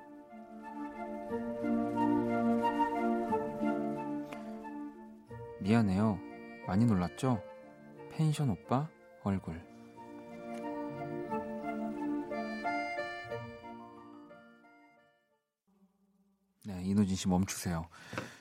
[5.61, 6.18] 미안해요.
[6.66, 7.42] 많이 놀랐죠?
[8.12, 8.88] 펜션 오빠
[9.23, 9.61] 얼굴.
[16.64, 17.87] 네, 이노진 씨 멈추세요.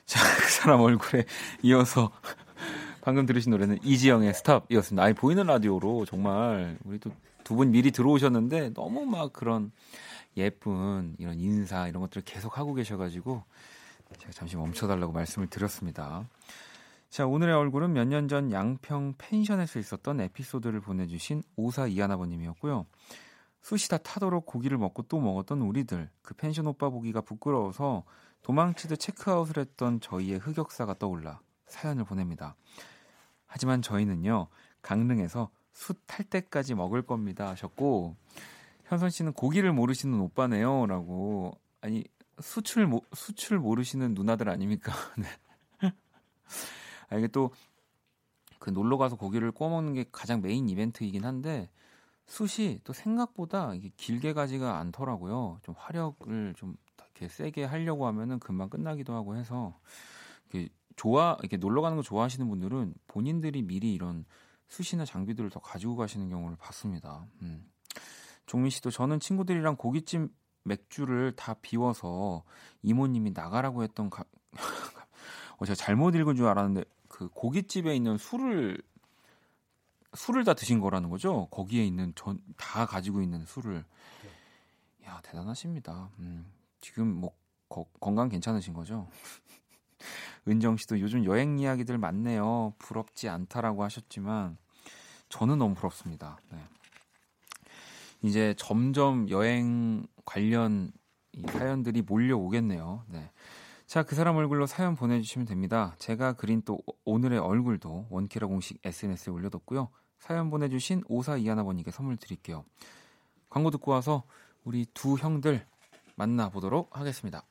[0.04, 1.24] 자, 그 사람 얼굴에
[1.62, 2.10] 이어서
[3.02, 5.02] 방금 들으신 노래는 이지영의 스탑이었습니다.
[5.02, 7.10] 아니, 보이는 라디오로 정말 우리 또
[7.42, 9.72] 두 분 미리 들어오셨는데 너무 막 그런
[10.36, 13.42] 예쁜 이런 인사 이런 것들을 계속 하고 계셔가지고
[14.18, 16.28] 제가 잠시 멈춰달라고 말씀을 드렸습니다.
[17.10, 22.86] 자, 오늘의 얼굴은 몇 년 전 양평 펜션에서 있었던 에피소드를 보내주신 오사 이하나버님이었고요.
[23.62, 28.04] 숯이 다 타도록 고기를 먹고 또 먹었던 우리들, 그 펜션 오빠 보기가 부끄러워서
[28.42, 32.56] 도망치듯 체크아웃을 했던 저희의 흑역사가 떠올라 사연을 보냅니다.
[33.46, 34.46] 하지만 저희는요,
[34.82, 38.16] 강릉에서 숯 탈 때까지 먹을 겁니다 하셨고,
[38.90, 42.04] 현선 씨는 고기를 모르시는 오빠네요 라고, 아니,
[42.40, 44.92] 숯을, 모, 숯을 모르시는 누나들 아닙니까?
[45.16, 45.92] 네.
[47.08, 47.50] 아, 이게 또
[48.60, 51.70] 그 놀러 가서 고기를 구워 먹는 게 가장 메인 이벤트이긴 한데
[52.26, 55.58] 숯이 또 생각보다 이게 길게 가지가 않더라고요.
[55.62, 59.80] 좀 화력을 좀 이렇게 세게 하려고 하면은 금방 끝나기도 하고 해서
[60.50, 64.26] 이렇게 좋아 이렇게 놀러 가는 거 좋아하시는 분들은 본인들이 미리 이런
[64.68, 67.26] 숯이나 장비들을 더 가지고 가시는 경우를 봤습니다.
[67.40, 67.64] 음.
[68.50, 70.28] 종민 씨도 저는 친구들이랑 고깃집
[70.64, 72.42] 맥주를 다 비워서
[72.82, 74.24] 이모님이 나가라고 했던 가...
[75.56, 78.82] 어, 제가 잘못 읽은 줄 알았는데 그 고깃집에 있는 술을
[80.14, 81.46] 술을 다 드신 거라는 거죠?
[81.52, 83.84] 거기에 있는 전 다 가지고 있는 술을
[85.06, 86.10] 야 대단하십니다.
[86.18, 86.44] 음,
[86.80, 87.32] 지금 뭐
[87.68, 89.06] 거, 건강 괜찮으신 거죠?
[90.48, 92.74] 은정 씨도 요즘 여행 이야기들 많네요.
[92.78, 94.58] 부럽지 않다라고 하셨지만
[95.28, 96.40] 저는 너무 부럽습니다.
[96.50, 96.58] 네.
[98.22, 100.92] 이제 점점 여행 관련
[101.48, 103.04] 사연들이 몰려오겠네요.
[103.08, 103.30] 네.
[103.86, 105.94] 자, 그 사람 얼굴로 사연 보내주시면 됩니다.
[105.98, 109.88] 제가 그린 또 오늘의 얼굴도 원키라 공식 SNS에 올려뒀고요.
[110.18, 112.64] 사연 보내주신 오사 이하나번님께 선물 드릴게요.
[113.48, 114.22] 광고 듣고 와서
[114.64, 115.66] 우리 두 형들
[116.14, 117.44] 만나보도록 하겠습니다.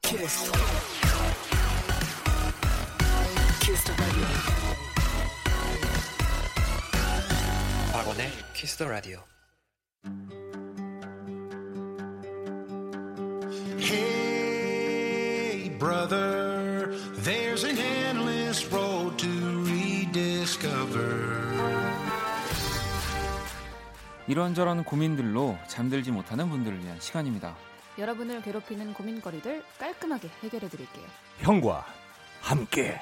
[0.00, 0.52] 키스.
[3.60, 4.75] 키스
[7.96, 9.22] 박원의 키스 더 라디오.
[15.78, 16.90] brother.
[17.24, 21.26] There's an endless road to rediscover.
[24.28, 27.56] 이런저런 고민들로 잠들지 못하는 분들을 위한 시간입니다.
[27.98, 31.06] 여러분을 괴롭히는 고민거리들 깔끔하게 해결해 드릴게요.
[31.38, 31.86] 형과
[32.42, 33.00] 함께.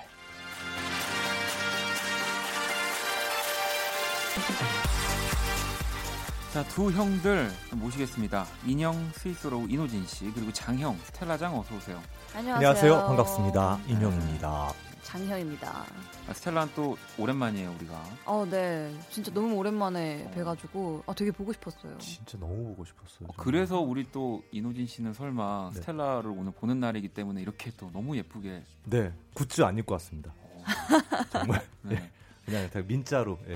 [6.52, 8.46] 자, 두 형들 모시겠습니다.
[8.66, 12.00] 인형 스위스로 이노진 씨 그리고 장형 스텔라장 어서 오세요.
[12.34, 12.54] 안녕하세요.
[12.56, 13.06] 안녕하세요.
[13.06, 13.80] 반갑습니다.
[13.86, 14.72] 인형입니다.
[15.02, 15.84] 장형입니다.
[16.28, 18.04] 아, 스텔라는 또 오랜만이에요, 우리가.
[18.24, 18.92] 어, 네.
[19.10, 21.96] 진짜 너무 오랜만에 뵈가지고 아, 되게 보고 싶었어요.
[21.98, 23.28] 진짜 너무 보고 싶었어요.
[23.28, 25.80] 어, 그래서 우리 또 이노진 씨는 설마 네.
[25.80, 28.64] 스텔라를 오늘 보는 날이기 때문에 이렇게 또 너무 예쁘게.
[28.86, 30.32] 네, 굿즈 안 입고 왔습니다.
[30.36, 30.64] 어.
[31.30, 31.62] 정말.
[31.82, 32.10] 네.
[32.46, 32.52] 네.
[32.52, 33.38] 그냥 다 민자로.
[33.48, 33.54] 예.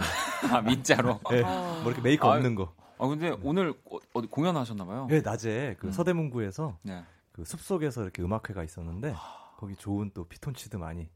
[0.52, 1.20] 아 민자로.
[1.32, 1.42] 예.
[1.42, 2.74] 뭐 이렇게 메이크업 아, 없는 거.
[2.98, 5.06] 아 근데 오늘 어, 어디 공연하셨나 봐요?
[5.10, 5.92] 예, 낮에 그 음.
[5.92, 7.02] 서대문구에서 네.
[7.32, 9.14] 그 숲 속에서 이렇게 음악회가 있었는데
[9.58, 11.08] 거기 좋은 또 피톤치드 많이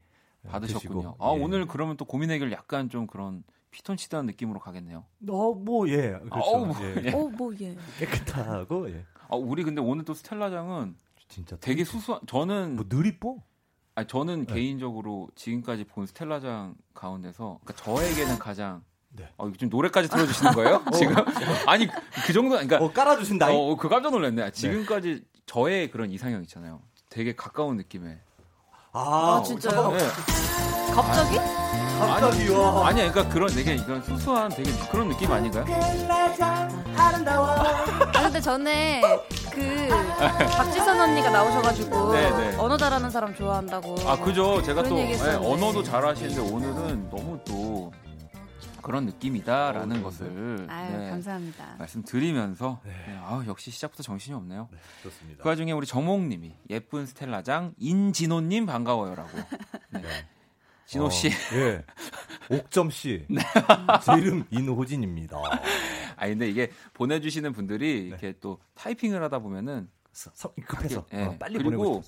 [0.44, 1.00] 예, 받으셨군요.
[1.02, 1.42] 드시고, 아 예.
[1.42, 5.04] 오늘 그러면 또 고민 해결 약간 좀 그런 피톤치드한 느낌으로 가겠네요.
[5.28, 6.12] 어뭐 예.
[6.20, 6.40] 그렇죠.
[6.50, 7.10] 어, 뭐, 예.
[7.12, 7.76] 어, 뭐 예.
[7.98, 9.04] 깨끗하고 예.
[9.28, 10.94] 아 우리 근데 오늘 또 스텔라장은
[11.28, 13.42] 진짜 되게 수수한 저는 뭐 느리뽀?
[13.94, 14.54] 아 저는 네.
[14.54, 19.28] 개인적으로 지금까지 본 스텔라장 가운데서 그러니까 저에게는 가장 네.
[19.36, 20.82] 어, 지금 노래까지 틀어주시는 거예요?
[20.86, 20.90] 어.
[20.92, 21.14] 지금?
[21.66, 21.86] 아니,
[22.24, 22.78] 그 정도, 그러니까.
[22.78, 23.52] 어, 깔아주신다.
[23.52, 24.52] 어, 그 깜짝 놀랐네.
[24.52, 25.20] 지금까지 네.
[25.44, 26.80] 저의 그런 이상형 있잖아요.
[27.10, 28.18] 되게 가까운 느낌의.
[28.92, 29.90] 아, 아 진짜요?
[29.90, 29.98] 네.
[30.94, 31.36] 갑자기?
[31.98, 32.82] 갑자기요?
[32.84, 35.66] 아니, 아니, 그러니까 그런 되게 이런 수수한 되게 그런 느낌 아닌가요?
[36.96, 39.02] 아, 근데 전에
[39.52, 39.88] 그
[40.56, 42.50] 박지선 언니가 나오셔가지고 네네.
[42.50, 42.56] 네.
[42.56, 43.96] 언어 잘하는 사람 좋아한다고.
[44.06, 44.62] 아, 그죠.
[44.62, 47.92] 제가 또 네, 언어도 잘하시는데 오늘은 너무 또
[48.80, 51.76] 그런 느낌이다라는 어, 것을 아유, 네, 감사합니다.
[51.78, 52.92] 말씀드리면서 네.
[53.06, 54.68] 네, 아, 역시 시작부터 정신이 없네요.
[54.72, 55.42] 네, 좋습니다.
[55.42, 59.36] 그 와중에 우리 정옥님이 예쁜 스텔라장 인진호님 반가워요라고.
[59.90, 60.00] 네.
[60.00, 60.08] 네.
[60.86, 61.28] 진호 씨.
[61.28, 61.84] 어, 예.
[62.50, 63.24] 옥점 씨.
[63.30, 63.40] 네.
[64.04, 65.36] 제 이름 인호진입니다.
[66.22, 68.06] 아 근데 이게 보내주시는 분들이 네.
[68.06, 69.90] 이렇게 또 타이핑을 하다 보면은
[70.68, 71.24] 급해서 예.
[71.24, 72.00] 어, 빨리 그리고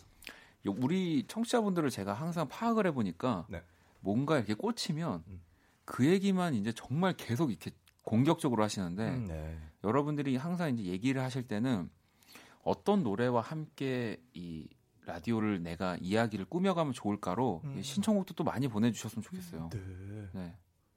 [0.66, 3.60] 우리 청취자분들을 제가 항상 파악을 해보니까 네.
[3.98, 5.40] 뭔가 이렇게 꽂히면 음.
[5.84, 7.72] 그 얘기만 이제 정말 계속 이렇게
[8.02, 9.58] 공격적으로 하시는데 음, 네.
[9.82, 11.90] 여러분들이 항상 이제 얘기를 하실 때는
[12.62, 14.68] 어떤 노래와 함께 이
[15.06, 17.82] 라디오를 내가 이야기를 꾸며가면 좋을까로 음.
[17.82, 19.70] 신청곡도 또 많이 보내주셨으면 좋겠어요.
[19.72, 20.28] 네.
[20.32, 20.54] 네.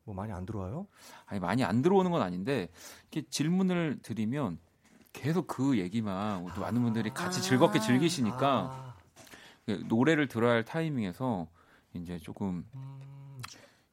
[0.07, 0.87] 뭐 많이 안 들어와요?
[1.25, 2.69] 아니 많이 안 들어오는 건 아닌데
[3.11, 4.57] 이렇게 질문을 드리면
[5.11, 7.41] 계속 그 얘기만 또 많은 분들이 같이 아.
[7.41, 8.95] 즐겁게 즐기시니까 아.
[9.89, 11.47] 노래를 들어야 할 타이밍에서
[11.93, 13.41] 이제 조금 음.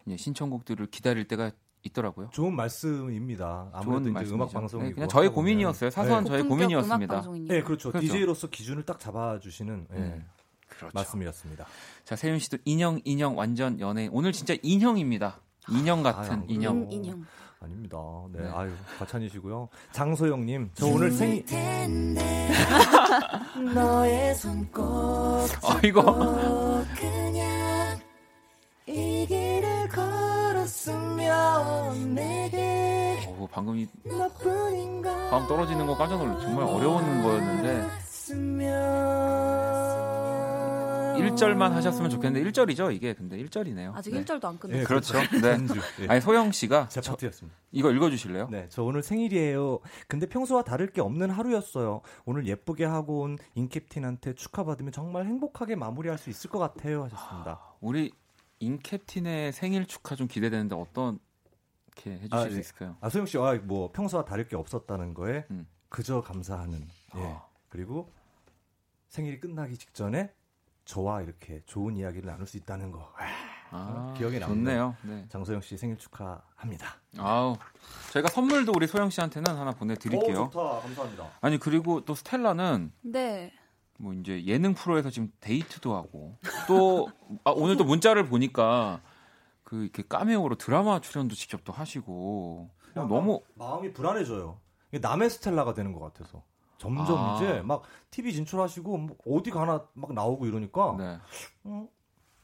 [0.06, 1.50] 이제 신청곡들을 기다릴 때가
[1.82, 2.30] 있더라고요.
[2.32, 3.70] 좋은 말씀입니다.
[3.72, 5.90] 아무래도 좋은 이제 음악 방송이 네, 그냥 저의 고민이었어요.
[5.90, 6.30] 사소한 네.
[6.30, 7.22] 저의 고민이었습니다.
[7.48, 7.90] 네, 그렇죠.
[7.90, 8.00] 그렇죠.
[8.00, 9.96] DJ로서 기준을 딱 잡아주시는 네.
[9.98, 10.24] 음,
[10.68, 10.92] 그렇죠.
[10.94, 11.66] 말씀이었습니다.
[12.04, 14.10] 자, 세윤 씨도 인형 인형 완전 연예인.
[14.12, 15.40] 오늘 진짜 인형입니다.
[15.68, 16.76] 인형 같은 아, 인형.
[16.78, 17.24] 음, 인형.
[17.60, 17.98] 아닙니다.
[18.32, 18.50] 네, 네.
[18.54, 19.68] 아유 과찬이시고요.
[19.92, 21.44] 장소영님, 저 오늘 생일.
[23.74, 24.70] 너의 손
[25.62, 26.84] 아, 이거.
[28.86, 31.24] 이 길을 걸었으면
[32.14, 33.88] 내게 어, 방금 이
[35.30, 37.88] 다음 떨어지는 거 깜짝 놀랐 정말 어려운 거였는데
[41.30, 43.94] 1절만 하셨으면 좋겠는데 1절이죠 이게 근데 1절이네요.
[43.94, 44.24] 아직 네.
[44.24, 44.80] 1절도 안 끝났어요.
[44.80, 45.18] 네, 그렇죠.
[45.42, 45.56] 네.
[45.58, 46.06] 네.
[46.08, 47.58] 아니 소영 씨가 제 파트였습니다.
[47.72, 48.48] 이거 읽어 주실래요?
[48.50, 48.66] 네.
[48.70, 49.80] 저 오늘 생일이에요.
[50.08, 52.02] 근데 평소와 다를 게 없는 하루였어요.
[52.24, 57.50] 오늘 예쁘게 하고 온 인캡틴한테 축하받으면 정말 행복하게 마무리할 수 있을 것 같아요 하셨습니다.
[57.52, 58.12] 아, 우리
[58.60, 61.18] 인캡틴의 생일 축하 좀 기대되는데 어떤
[61.94, 62.60] 게 해주실 아, 수 예.
[62.60, 62.96] 있을까요?
[63.00, 65.66] 아 소영 씨, 아, 뭐 평소와 다를 게 없었다는 거에 음.
[65.88, 66.86] 그저 감사하는.
[67.16, 67.20] 예.
[67.20, 67.44] 아.
[67.68, 68.12] 그리고
[69.08, 70.32] 생일이 끝나기 직전에
[70.84, 73.12] 저와 이렇게 좋은 이야기를 나눌 수 있다는 거.
[73.70, 74.96] 아, 기억에 남네요.
[75.02, 75.26] 네.
[75.28, 76.86] 장소영 씨 생일 축하합니다.
[77.18, 77.56] 아우,
[78.12, 80.42] 저희가 선물도 우리 소영 씨한테는 하나 보내드릴게요.
[80.42, 81.30] 오, 좋다, 감사합니다.
[81.40, 83.52] 아니 그리고 또 스텔라는 네.
[83.98, 86.36] 뭐 이제 예능 프로에서 지금 데이트도 하고
[86.68, 87.08] 또
[87.44, 89.00] 아, 오늘 또 문자를 보니까
[89.64, 94.60] 그 이렇게 까메오로 드라마 출연도 직접 또 하시고 너무 마음이 불안해져요.
[95.00, 96.44] 남의 스텔라가 되는 것 같아서
[96.84, 97.34] 점점 아.
[97.36, 101.18] 이제 막 TV 진출하시고 뭐 어디 가나 막 나오고 이러니까 네.
[101.64, 101.88] 어,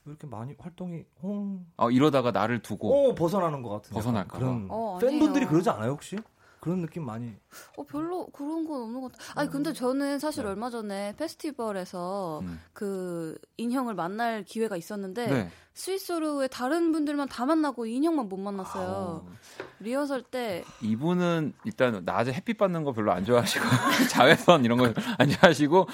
[0.06, 1.66] 이렇게 많이 활동이 홍.
[1.76, 6.16] 어 이러다가 나를 두고 어 벗어나는 것 같은 벗어날까 그런 어, 팬분들이 그러지 않아요 혹시?
[6.60, 7.34] 그런 느낌 많이.
[7.76, 9.40] 어 별로 그런 건 없는 것 같아.
[9.40, 9.52] 아니 음.
[9.52, 10.50] 근데 저는 사실 네.
[10.50, 12.60] 얼마 전에 페스티벌에서 음.
[12.72, 15.50] 그 인형을 만날 기회가 있었는데 네.
[15.72, 19.24] 스위스로의 다른 분들만 다 만나고 인형만 못 만났어요.
[19.24, 19.32] 아우.
[19.78, 23.64] 리허설 때 이분은 일단 낮에 햇빛 받는 거 별로 안 좋아하시고
[24.10, 25.86] 자외선 이런 거 안 좋아하시고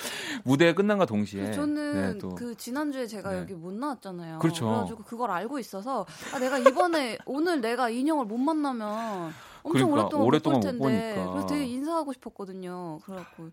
[0.44, 3.38] 무대 끝난과 동시에 저는 네, 그 지난주에 제가 네.
[3.40, 4.38] 여기 못 나왔잖아요.
[4.40, 4.66] 그렇죠.
[4.66, 9.32] 그래가지고 그걸 알고 있어서 아, 내가 이번에 오늘 내가 인형을 못 만나면
[9.66, 12.98] 엄청 그러니까, 오랫동안, 오랫동안 못 볼 텐데 그래서 되게 인사하고 싶었거든요.
[13.04, 13.50] 그래갖고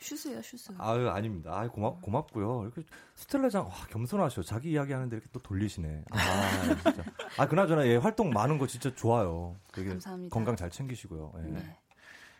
[0.00, 0.72] 슈스예요, 슈스.
[0.78, 1.52] 아유, 아닙니다.
[1.54, 2.62] 아, 고맙 고맙고요.
[2.64, 2.82] 이렇게
[3.14, 4.42] 스텔라장 와, 겸손하셔.
[4.42, 6.04] 자기 이야기 하는데 이렇게 또 돌리시네.
[6.10, 7.04] 아, 진짜.
[7.38, 9.56] 아, 그나저나 예, 활동 많은 거 진짜 좋아요.
[9.72, 10.34] 되게 감사합니다.
[10.34, 11.32] 건강 잘 챙기시고요.
[11.38, 11.50] 예.
[11.52, 11.76] 네.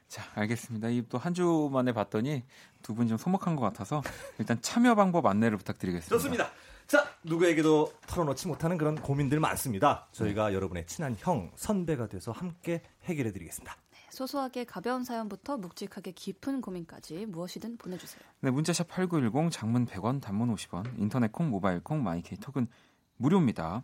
[0.08, 0.88] 자, 알겠습니다.
[0.88, 2.42] 이 또 한 주 만에 봤더니
[2.82, 4.02] 두 분 좀 소목한 것 같아서
[4.40, 6.14] 일단 참여 방법 안내를 부탁드리겠습니다.
[6.16, 6.50] 좋습니다.
[6.88, 10.08] 자, 누구에게도 털어놓지 못하는 그런 고민들 많습니다.
[10.10, 10.54] 저희가 네.
[10.56, 13.76] 여러분의 친한 형, 선배가 돼서 함께 해결해 드리겠습니다.
[14.10, 18.22] 소소하게 가벼운 사연부터 묵직하게 깊은 고민까지 무엇이든 보내주세요.
[18.40, 22.68] 네, 문자샵 8910 장문 100원 단문 50원 인터넷 콩 모바일 콩 마이케이 톡은
[23.16, 23.82] 무료입니다.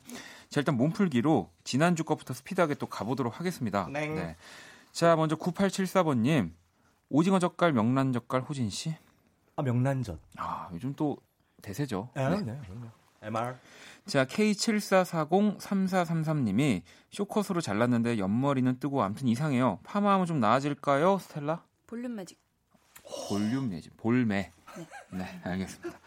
[0.51, 3.89] 자, 일단 몸풀기로 지난주 것부터 스피드하게 또 가보도록 하겠습니다.
[3.91, 4.09] 네.
[4.09, 4.37] 네.
[4.93, 6.53] 자, 먼저 9874번님
[7.09, 8.95] 오징어 젓갈, 명란 젓갈 호진 씨.
[9.57, 10.21] 아, 명란젓.
[10.37, 11.17] 아, 요즘 또
[11.63, 12.11] 대세죠.
[12.15, 12.43] 아, 네.
[12.43, 12.61] 네.
[13.23, 13.57] MR.
[14.09, 19.79] 자, K74403433님이 쇼컷으로 잘랐는데 옆머리는 뜨고 아무튼 이상해요.
[19.85, 21.63] 파마하면 좀 나아질까요, 스텔라?
[21.87, 22.41] 볼륨 매직.
[23.29, 23.95] 볼륨 매직.
[23.99, 24.51] 볼매.
[25.11, 25.19] 네.
[25.19, 25.99] 네, 알겠습니다.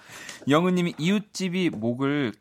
[0.47, 2.33] 영은님이 이웃집이 목을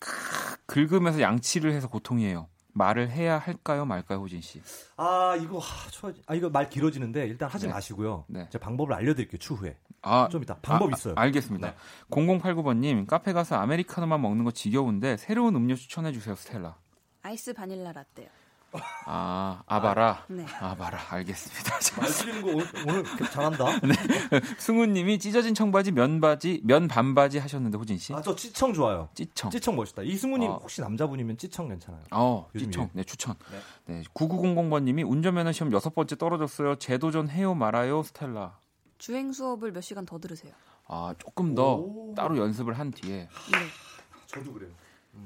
[0.66, 2.48] 긁으면서 양치를 해서 고통이에요.
[2.72, 4.62] 말을 해야 할까요, 말까요, 호진 씨?
[4.96, 7.72] 아 이거 하, 저, 아 이거 말 길어지는데 일단 하지 네.
[7.72, 8.24] 마시고요.
[8.28, 8.48] 네.
[8.50, 9.76] 제가 방법을 알려드릴게요 추후에.
[10.02, 11.14] 아, 좀 이따 방법 아, 있어요.
[11.16, 11.70] 알겠습니다.
[11.70, 11.76] 네.
[12.10, 16.76] 0089번님 카페 가서 아메리카노만 먹는 거 지겨운데 새로운 음료 추천해 주세요, 스텔라.
[17.22, 18.28] 아이스 바닐라 라떼요.
[19.06, 20.24] 아, 아바라?
[20.28, 20.46] 네.
[20.60, 21.74] 아바라, 알겠습니다.
[22.00, 23.64] 말쓰는 거 오늘 잘한다.
[23.82, 23.94] 네.
[24.58, 28.14] 승우님이 찢어진 청바지, 면바지, 면 반바지 하셨는데, 호진 씨.
[28.14, 29.08] 아, 저 찌청 좋아요.
[29.14, 29.50] 찌청.
[29.50, 30.02] 찌청 멋있다.
[30.02, 30.58] 이승우님 어.
[30.58, 32.02] 혹시 남자분이면 찌청 괜찮아요.
[32.12, 32.90] 어, 찌청.
[32.92, 33.34] 네, 추천.
[33.86, 33.94] 네.
[33.94, 34.02] 네.
[34.14, 36.76] 9900번님이 운전면허 시험 여섯 번째 떨어졌어요.
[36.76, 38.59] 재도전 해요, 말아요, 스텔라.
[39.00, 40.52] 주행 수업을 몇 시간 더 들으세요.
[40.86, 42.14] 아, 조금 더 오.
[42.14, 43.16] 따로 연습을 한 뒤에.
[43.18, 43.28] 네.
[44.26, 44.70] 저도 그래요.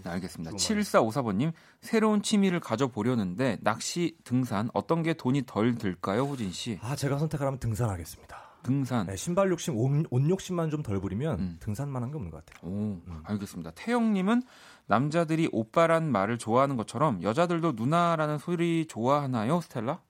[0.03, 0.53] 네, 알겠습니다.
[0.57, 1.53] 7454번님,
[1.83, 6.79] 새로운 취미를 가져보려는데, 낚시, 등산, 어떤 게 돈이 덜 들까요, 호진 씨?
[6.83, 8.43] 아, 제가 선택을 하면 등산하겠습니다.
[8.63, 9.07] 등산.
[9.07, 11.57] 네, 신발 욕심, 옷, 옷 욕심만 좀 덜 부리면 음.
[11.61, 12.71] 등산만 한 게 없는 것 같아요.
[12.71, 13.21] 오, 음.
[13.25, 13.73] 알겠습니다.
[13.75, 14.43] 태영님은
[14.87, 20.01] 남자들이 오빠란 말을 좋아하는 것처럼 여자들도 누나라는 소리 좋아하나요, 스텔라?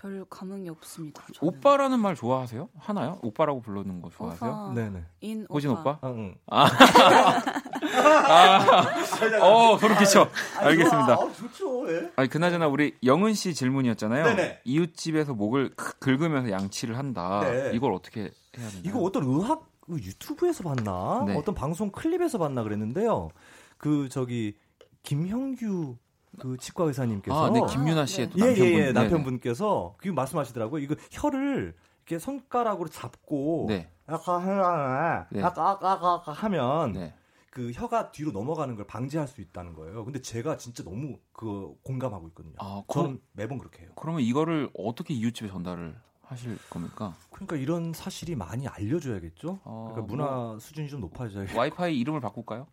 [0.00, 1.22] 별 감흥이 없습니다.
[1.34, 1.54] 저는.
[1.54, 2.70] 오빠라는 말 좋아하세요?
[2.78, 3.18] 하나요?
[3.22, 4.72] 오빠라고 부르는 거 좋아하세요?
[4.74, 5.04] 네네.
[5.20, 5.98] 인 호진 오빠?
[6.00, 6.34] 아, 응.
[6.46, 6.64] 아,
[8.30, 10.26] 아, 어, 소름 끼쳐.
[10.56, 11.12] 알겠습니다.
[11.12, 11.92] 아, 좋죠.
[11.92, 12.10] 예.
[12.16, 14.24] 아니, 그나저나 우리 영은 씨 질문이었잖아요.
[14.24, 14.60] 네네.
[14.64, 17.40] 이웃집에서 목을 긁으면서 양치를 한다.
[17.42, 17.72] 네.
[17.74, 18.30] 이걸 어떻게 해야
[18.70, 18.82] 되나요?
[18.84, 21.24] 이거 어떤 의학 그 유튜브에서 봤나?
[21.26, 21.36] 네.
[21.36, 23.28] 어떤 방송 클립에서 봤나 그랬는데요.
[23.76, 24.56] 그 저기
[25.02, 25.96] 김형규
[26.38, 28.38] 그 치과 의사님께서 아, 네, 김윤아 씨의 네.
[28.38, 30.82] 남편분 예, 예, 예, 남편분께서 그 말씀하시더라고요.
[30.82, 31.74] 이거 혀를
[32.06, 33.90] 이렇게 손가락으로 잡고 네.
[34.06, 35.42] 아까 네.
[35.42, 37.14] 아까 아까 아까 하면 네.
[37.50, 40.04] 그 혀가 뒤로 넘어가는 걸 방지할 수 있다는 거예요.
[40.04, 42.54] 근데 제가 진짜 너무 그 공감하고 있거든요.
[42.58, 43.90] 아, 저는 매번 그렇게 해요.
[43.96, 47.16] 그러면 이거를 어떻게 이웃집에 전달을 하실 겁니까?
[47.30, 49.60] 그러니까 이런 사실이 많이 알려줘야겠죠.
[49.64, 51.46] 어, 그러니까 문화 뭐, 수준이 좀 높아져야.
[51.56, 52.68] 와이파이 이름을 바꿀까요?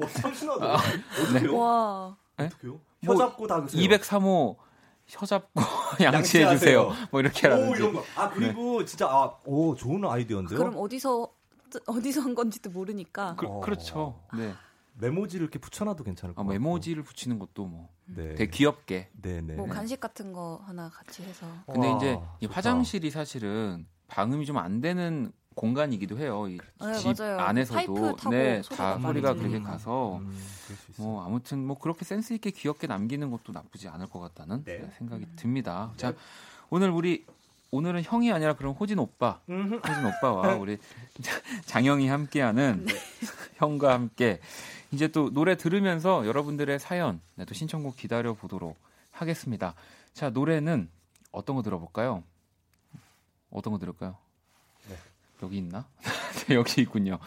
[0.00, 0.64] 와, 참신하다.
[0.64, 1.40] 아, 어떻게요?
[1.50, 1.56] 네?
[1.56, 2.16] 와.
[2.38, 2.80] 어떻게요?
[3.02, 3.82] 혀 뭐, 잡고 닦으세요.
[3.82, 4.56] 203호
[5.08, 5.60] 혀 잡고
[6.02, 6.92] 양치해 주세요.
[7.10, 8.02] 뭐 이렇게 하는 이런 거.
[8.16, 8.84] 아 그리고 네.
[8.84, 10.58] 진짜 아, 오 좋은 아이디어인데요.
[10.58, 11.28] 그럼 어디서
[11.86, 13.36] 어디서 한 건지도 모르니까.
[13.36, 14.52] 그, 렇죠 네.
[14.98, 16.52] 메모지를 이렇게 붙여놔도 괜찮을 것 아, 같고.
[16.52, 18.34] 메모지를 붙이는 것도 뭐 네.
[18.34, 19.10] 되게 귀엽게.
[19.20, 19.54] 네네.
[19.54, 21.46] 뭐 간식 같은 거 하나 같이 해서.
[21.66, 26.46] 근데 와, 이제 이 화장실이 사실은 방음이 좀 안 되는 공간이기도 해요.
[26.48, 27.38] 이 네, 집 맞아요.
[27.38, 30.38] 안에서도 네, 다 소리가 그렇게 가서 음,
[30.98, 34.88] 뭐 아무튼 뭐 그렇게 센스 있게 귀엽게 남기는 것도 나쁘지 않을 것 같다는 네.
[34.98, 35.90] 생각이 듭니다.
[35.92, 35.96] 네.
[35.96, 36.12] 자,
[36.68, 37.24] 오늘 우리
[37.70, 40.76] 오늘은 형이 아니라 그럼 호진 오빠, 호진 오빠와 우리
[41.64, 42.94] 장영이 함께하는 네.
[43.56, 44.40] 형과 함께
[44.92, 48.76] 이제 또 노래 들으면서 여러분들의 사연, 네, 또 신청곡 기다려 보도록
[49.10, 49.74] 하겠습니다.
[50.12, 50.90] 자, 노래는
[51.32, 52.22] 어떤 거 들어볼까요?
[53.50, 54.16] 어떤 거 들을까요?
[55.36, 55.46] 네.
[55.46, 55.88] 여기 있나?
[56.48, 57.18] 네, 여기 있군요.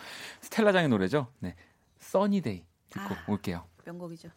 [0.42, 1.28] 스텔라장의 노래죠?
[1.40, 1.56] 네.
[2.00, 3.66] 써니데이 듣고 아, 올게요.
[3.86, 4.30] 명곡이죠.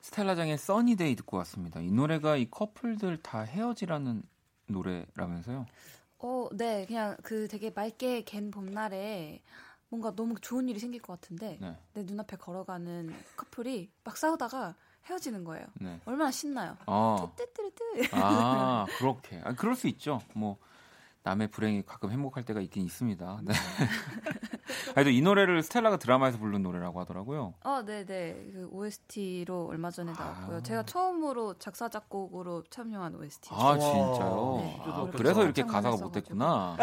[0.00, 1.80] 스텔라장의 써니데이 듣고 왔습니다.
[1.80, 4.22] 이 노래가 이 커플들 다 헤어지라는
[4.66, 5.66] 노래라면서요?
[6.18, 6.86] 어, 네.
[6.86, 9.42] 그냥 그 되게 맑게 갠 봄날에
[9.88, 11.76] 뭔가 너무 좋은 일이 생길 것 같은데 네.
[11.92, 14.74] 내 눈앞에 걸어가는 커플이 막 싸우다가
[15.06, 15.66] 헤어지는 거예요.
[15.80, 16.00] 네.
[16.06, 16.76] 얼마나 신나요.
[16.86, 17.28] 아,
[18.12, 19.40] 아 그렇게.
[19.44, 20.20] 아, 그럴 수 있죠.
[20.34, 20.58] 뭐
[21.24, 23.40] 남의 불행이 가끔 행복할 때가 있긴 있습니다.
[23.44, 23.54] 네.
[24.94, 27.54] 아니, 이 노래를 스텔라가 드라마에서 부른 노래라고 하더라고요.
[27.64, 28.34] 어, 네, 네.
[28.52, 30.58] 그 OST로 얼마 전에 나왔고요.
[30.58, 30.62] 아.
[30.62, 33.48] 제가 처음으로 작사 작곡으로 참여한 OST.
[33.54, 34.56] 아, 진짜요?
[34.58, 34.82] 네.
[34.84, 36.76] 아, 그래서 이렇게 가사가 못됐구나.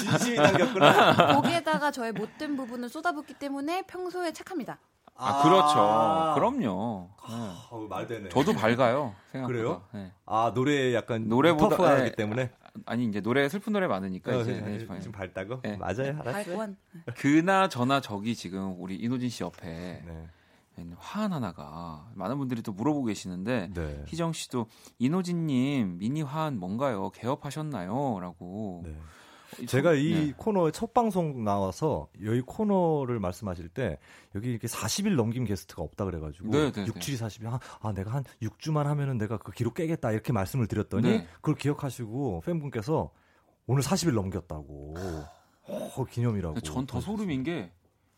[0.00, 1.34] 진심이 담겼구나.
[1.40, 4.80] 거기에다가 저의 못된 부분을 쏟아붓기 때문에 평소에 착합니다.
[5.18, 6.34] 아, 그렇죠.
[6.34, 7.08] 그럼요.
[7.28, 7.34] 네.
[7.70, 8.28] 어, 말 되네.
[8.28, 9.14] 저도 밝아요.
[9.32, 9.46] 생각보다.
[9.46, 9.82] 그래요?
[9.92, 10.12] 네.
[10.26, 12.12] 아 노래 약간 노래보다 터프하기 네.
[12.14, 12.50] 때문에.
[12.84, 15.60] 아니 이제 노래 슬픈 노래 많으니까 어, 이제 네, 네, 좀 밝다고.
[15.62, 15.76] 네.
[15.76, 16.18] 맞아요.
[16.20, 16.74] 알았어요.
[17.16, 20.28] 그나 저나 저기 지금 우리 이노진 씨 옆에 네.
[20.98, 24.04] 화한 하나가 많은 분들이 또 물어보고 계시는데 네.
[24.06, 24.66] 희정 씨도
[24.98, 27.10] 이노진님 미니 화한 뭔가요?
[27.10, 28.84] 개업하셨나요?라고.
[29.58, 29.66] 네.
[29.66, 30.34] 제가 이 네.
[30.36, 33.98] 코너에 첫 방송 나와서 여기 코너를 말씀하실 때
[34.34, 38.12] 여기 이렇게 40일 넘긴 게스트가 없다 그래가지고 네, 네, 6, 7이 40일 아, 아 내가
[38.12, 41.26] 한 6주만 하면은 내가 그 기록 깨겠다 이렇게 말씀을 드렸더니 네.
[41.36, 43.10] 그걸 기억하시고 팬분께서
[43.66, 44.94] 오늘 40일 넘겼다고
[45.68, 46.60] 어, 기념이라고.
[46.60, 47.72] 전 더 소름인 게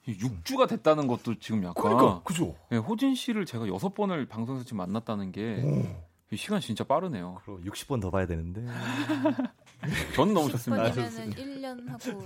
[0.06, 2.54] 6주가 됐다는 것도 지금 약간 그러니까 그죠.
[2.70, 6.36] 네, 호진 씨를 제가 여섯 번을 방송에서 지금 만났다는 게 오.
[6.36, 7.40] 시간 진짜 빠르네요.
[7.44, 8.62] 그럼 60번 더 봐야 되는데.
[10.14, 10.84] 저는 너무 좋습니다.
[10.84, 12.24] 아, 1년 하고.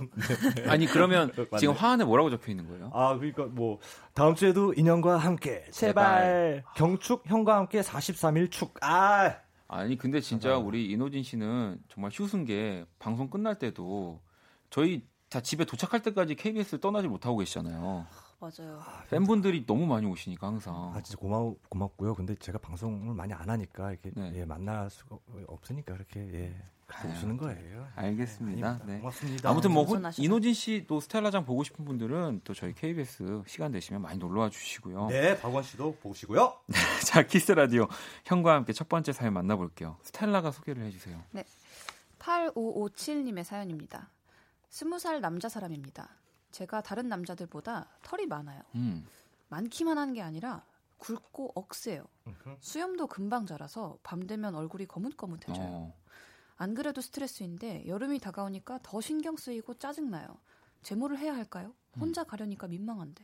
[0.55, 0.69] 네.
[0.69, 2.89] 아니 그러면 지금 화환에 뭐라고 적혀 있는 거예요?
[2.93, 3.79] 아 그러니까 뭐
[4.13, 6.63] 다음 주에도 인형과 함께 제발, 제발.
[6.75, 8.73] 경축 형과 함께 43일 축.
[8.81, 9.35] 아
[9.67, 14.19] 아니 근데 진짜 우리 이노진 씨는 정말 휴순 게 방송 끝날 때도
[14.69, 18.05] 저희 다 집에 도착할 때까지 KBS를 떠나지 못하고 계시잖아요.
[18.39, 18.81] 맞아요.
[19.09, 20.93] 팬분들이 너무 많이 오시니까 항상.
[20.95, 22.13] 아 진짜 고마 고맙고요.
[22.15, 24.31] 근데 제가 방송을 많이 안 하니까 이렇게 네.
[24.35, 26.55] 예, 만날 수가 없으니까 그렇게 예.
[27.01, 27.87] 보시는 거예요.
[27.95, 28.79] 알겠습니다.
[28.85, 28.99] 네.
[28.99, 29.49] 고맙습니다.
[29.49, 29.85] 아무튼 뭐
[30.17, 34.49] 이노진 씨 또 스텔라장 보고 싶은 분들은 또 저희 KBS 시간 되시면 많이 놀러 와
[34.49, 35.07] 주시고요.
[35.07, 36.53] 네, 박원 씨도 보시고요.
[37.05, 37.87] 자, 키스 라디오
[38.25, 39.97] 형과 함께 첫 번째 사연 만나볼게요.
[40.03, 41.21] 스텔라가 소개를 해주세요.
[41.31, 41.43] 네,
[42.19, 44.09] 8557님의 사연입니다.
[44.69, 46.09] 20살 남자 사람입니다.
[46.51, 48.61] 제가 다른 남자들보다 털이 많아요.
[48.75, 49.05] 음.
[49.49, 50.63] 많기만 한 게 아니라
[50.97, 52.05] 굵고 억세요.
[52.61, 55.57] 수염도 금방 자라서 밤 되면 얼굴이 거뭇거뭇해져요.
[55.59, 55.93] 어.
[56.63, 60.39] 안 그래도 스트레스인데 여름이 다가오니까 더 신경 쓰이고 짜증나요.
[60.81, 61.73] 제모를 해야 할까요?
[61.99, 63.21] 혼자 가려니까 민망한데.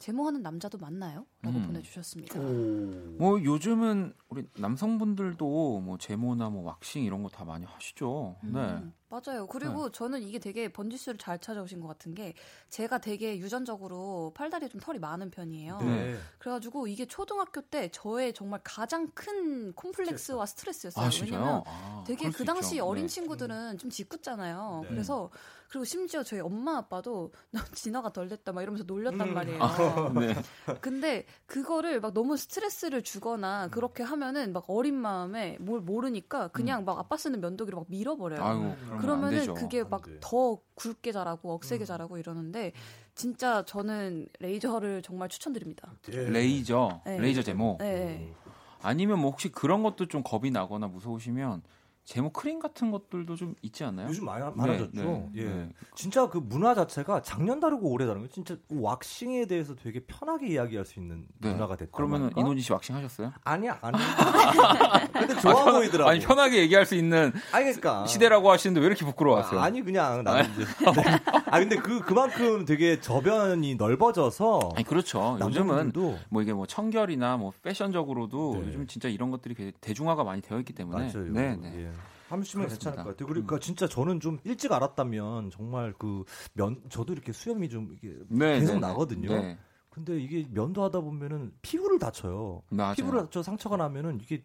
[0.00, 1.26] 제모하는 남자도 많나요?
[1.42, 1.66] 라고 음.
[1.66, 2.38] 보내주셨습니다.
[2.40, 8.36] 뭐 요즘은 우리 남성분들도 뭐 제모나 뭐 왁싱 이런 거 다 많이 하시죠.
[8.42, 8.52] 음.
[8.52, 8.82] 네.
[9.10, 9.46] 맞아요.
[9.46, 9.92] 그리고 네.
[9.92, 12.32] 저는 이게 되게 번지수를 잘 찾아오신 것 같은 게
[12.70, 15.78] 제가 되게 유전적으로 팔다리에 좀 털이 많은 편이에요.
[15.82, 16.16] 네.
[16.38, 21.04] 그래가지고 이게 초등학교 때 저의 정말 가장 큰 콤플렉스와 스트레스였어요.
[21.06, 22.86] 아, 왜냐면 아, 되게 그 당시 있죠.
[22.86, 23.08] 어린 네.
[23.08, 24.80] 친구들은 좀 짓궂잖아요.
[24.84, 24.88] 네.
[24.88, 25.28] 그래서
[25.70, 29.34] 그리고 심지어 저희 엄마 아빠도 너 진화가 덜 됐다 막 이러면서 놀렸단 음.
[29.34, 29.62] 말이에요.
[29.62, 30.34] 아, 네.
[30.80, 36.84] 근데 그거를 막 너무 스트레스를 주거나 그렇게 하면은 막 어린 마음에 뭘 모르니까 그냥 음.
[36.84, 38.42] 막 아빠 쓰는 면도기를 막 밀어버려요.
[38.42, 41.86] 아이고, 그러면은 그게 막 더 굵게 자라고 억세게 음.
[41.86, 42.72] 자라고 이러는데
[43.14, 45.92] 진짜 저는 레이저를 정말 추천드립니다.
[46.12, 46.28] 예.
[46.28, 47.18] 레이저, 네.
[47.18, 47.76] 레이저 제모.
[47.80, 48.34] 네.
[48.82, 51.62] 아니면 뭐 혹시 그런 것도 좀 겁이 나거나 무서우시면
[52.04, 54.08] 제목 크림 같은 것들도 좀 있지 않나요?
[54.08, 54.90] 요즘 많이, 많아졌죠.
[54.92, 55.44] 네, 네, 예.
[55.44, 55.68] 네.
[55.94, 60.84] 진짜 그 문화 자체가 작년 다르고 올해 다른 거 진짜 왁싱에 대해서 되게 편하게 이야기할
[60.84, 61.52] 수 있는 네.
[61.52, 61.92] 문화가 됐다.
[61.94, 63.32] 그러면 이노진 씨 왁싱 하셨어요?
[63.44, 63.96] 아니야, 아니.
[65.12, 66.10] 근데 좋아 아, 보이더라고.
[66.10, 68.04] 아니 편하게 얘기할 수 있는 아니, 그러니까.
[68.06, 69.60] 시대라고 하시는데 왜 이렇게 부끄러워하세요?
[69.60, 70.64] 아, 니 그냥 나는 이제.
[70.64, 71.02] 네.
[71.46, 74.72] 아 근데 그 그만큼 되게 저변이 넓어져서.
[74.74, 75.38] 아니 그렇죠.
[75.40, 75.92] 요즘은
[76.28, 78.66] 뭐 이게 뭐 청결이나 뭐 패션적으로도 네.
[78.66, 81.12] 요즘 진짜 이런 것들이 대중화가 많이 되어 있기 때문에.
[81.12, 81.32] 맞아요.
[81.32, 81.72] 네, 네.
[81.86, 81.99] 예.
[82.30, 83.26] 하시면 괜찮을 것 같아요.
[83.28, 83.60] 그러니까 음.
[83.60, 86.24] 진짜 저는 좀 일찍 알았다면 정말 그
[86.54, 89.28] 면 저도 이렇게 수염이 좀 이게 네, 계속 네, 네, 나거든요.
[89.28, 89.58] 네.
[89.88, 92.62] 근데 이게 면도 하다 보면은 피부를 다쳐요.
[92.70, 92.94] 맞아요.
[92.94, 94.42] 피부를 다쳐 상처가 나면은 이게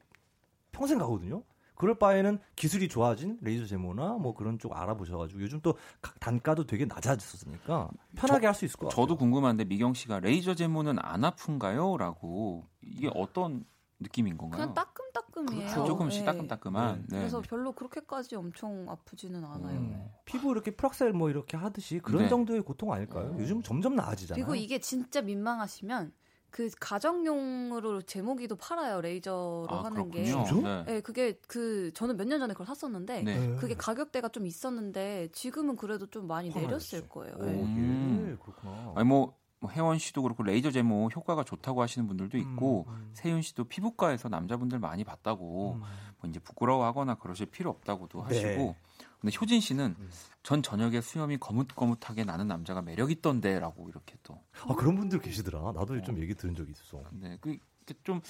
[0.72, 1.44] 평생 가거든요.
[1.76, 5.78] 그럴 바에는 기술이 좋아진 레이저 제모나 뭐 그런 쪽 알아보셔가지고 요즘 또
[6.22, 9.06] 단가도 되게 낮아졌으니까 편하게 할 수 있을 것 같아요.
[9.06, 13.66] 저도 궁금한데 미경 씨가 레이저 제모는 안 아픈가요?라고 이게 어떤
[14.00, 14.62] 느낌인 건가요?
[14.62, 15.60] 그냥 따끔따끔 이에요.
[15.68, 15.86] 그렇죠.
[15.86, 16.26] 조금씩 네.
[16.26, 17.06] 따끔따끔한.
[17.10, 17.18] 네.
[17.20, 19.78] 그래서 별로 그렇게까지 엄청 아프지는 않아요.
[19.80, 20.10] 음.
[20.26, 22.30] 피부 이렇게 프락셀 뭐 이렇게 하듯이 그런 네.
[22.30, 23.32] 정도의 고통 아닐까요?
[23.32, 23.40] 음.
[23.40, 24.46] 요즘 점점 나아지잖아요.
[24.46, 26.14] 그리고 이게 진짜 민망하시면
[26.52, 30.44] 그 가정용으로 제모기도 팔아요 레이저로 아, 하는 그렇군요.
[30.46, 30.52] 게.
[30.62, 30.84] 네.
[30.86, 31.02] 네.
[31.02, 33.56] 그게 그 저는 몇 년 전에 그걸 샀었는데 네.
[33.58, 37.36] 그게 가격대가 좀 있었는데 지금은 그래도 좀 많이 내렸을 거예요.
[37.40, 37.62] 네.
[37.62, 38.38] 음.
[38.42, 38.94] 그렇구나.
[38.96, 43.10] 아니 뭐 뭐 혜원 씨도 그렇고 레이저 제모 효과가 좋다고 하시는 분들도 있고 음, 음.
[43.14, 45.80] 세윤 씨도 피부과에서 남자분들 많이 봤다고 음.
[45.80, 48.36] 뭐 이제 부끄러워하거나 그러실 필요 없다고도 네.
[48.44, 48.76] 하시고
[49.20, 50.10] 근데 효진 씨는 음.
[50.44, 55.96] 전 저녁에 수염이 거뭇거뭇하게 나는 남자가 매력 있던데라고 이렇게 또 아 그런 분들 계시더라 나도
[55.96, 56.02] 어.
[56.02, 57.38] 좀 얘기 들은 적이 있어 네
[57.86, 58.22] 그좀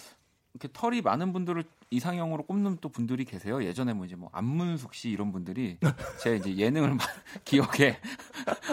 [0.53, 3.61] 이렇게 털이 많은 분들을 이상형으로 꼽는 또 분들이 계세요.
[3.61, 5.77] 예전에 뭐 이제 뭐 안문숙 씨 이런 분들이
[6.23, 6.97] 제 이제 예능을
[7.43, 7.99] 기억에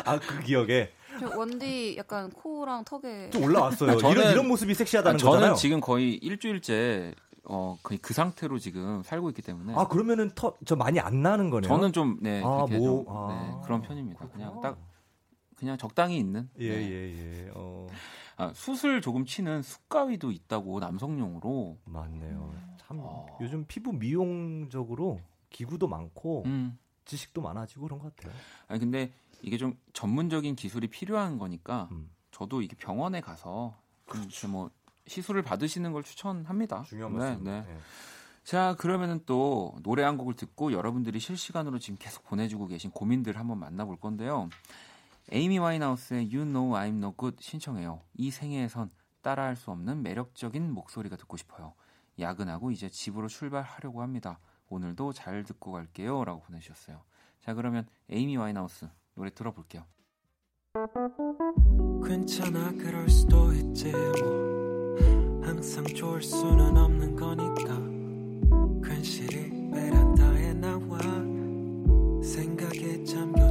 [0.04, 0.92] 아 그 기억에
[1.36, 3.92] 원디 약간 코랑 턱에 좀 올라왔어요.
[3.92, 5.54] 아, 저는, 이런 이런 모습이 섹시하다는 아, 저는 거잖아요.
[5.56, 10.76] 지금 거의 일주일째 어 거의 그 상태로 지금 살고 있기 때문에 아 그러면은 터 저
[10.76, 11.68] 많이 안 나는 거네요.
[11.68, 13.28] 저는 좀 네 아, 뭐, 좀, 아.
[13.56, 14.18] 네, 그런 편입니다.
[14.18, 14.46] 그렇구나.
[14.50, 14.78] 그냥 딱
[15.56, 16.48] 그냥 적당히 있는.
[16.58, 16.90] 예예 네.
[16.90, 17.50] 예, 예.
[17.54, 17.86] 어.
[18.36, 21.78] 아, 숯을 조금 치는 숯가위도 있다고 남성용으로.
[21.84, 22.52] 맞네요.
[22.78, 23.26] 참 어.
[23.40, 26.78] 요즘 피부 미용적으로 기구도 많고 음.
[27.04, 28.32] 지식도 많아지고 그런 것 같아요.
[28.68, 29.12] 아니 근데
[29.42, 32.10] 이게 좀 전문적인 기술이 필요한 거니까 음.
[32.30, 33.76] 저도 이게 병원에 가서
[34.06, 34.48] 그렇죠.
[34.48, 34.70] 뭐
[35.06, 36.84] 시술을 받으시는 걸 추천합니다.
[36.84, 37.66] 중요한 네, 네.
[37.66, 37.78] 네.
[38.44, 43.58] 자, 그러면은 또 노래 한 곡을 듣고 여러분들이 실시간으로 지금 계속 보내주고 계신 고민들 한번
[43.58, 44.48] 만나볼 건데요.
[45.30, 48.00] 에이미 와인하우스의 You Know I'm No Good 신청해요.
[48.14, 48.90] 이 생애에선
[49.22, 51.74] 따라할 수 없는 매력적인 목소리가 듣고 싶어요.
[52.18, 54.38] 야근하고 이제 집으로 출발하려고 합니다.
[54.68, 56.24] 오늘도 잘 듣고 갈게요.
[56.24, 57.02] 라고 보내주셨어요.
[57.40, 58.88] 자, 그러면 에이미 와인하우스
[59.22, 59.84] 노래 들어볼게요.
[62.04, 64.96] 괜찮아 그럴 수도 있지 뭐.
[65.44, 67.78] 항상 좋을 수는 없는 거니까.
[68.82, 70.98] 괜시리 베란다에 나와.
[72.20, 73.41] 생각에 잠겨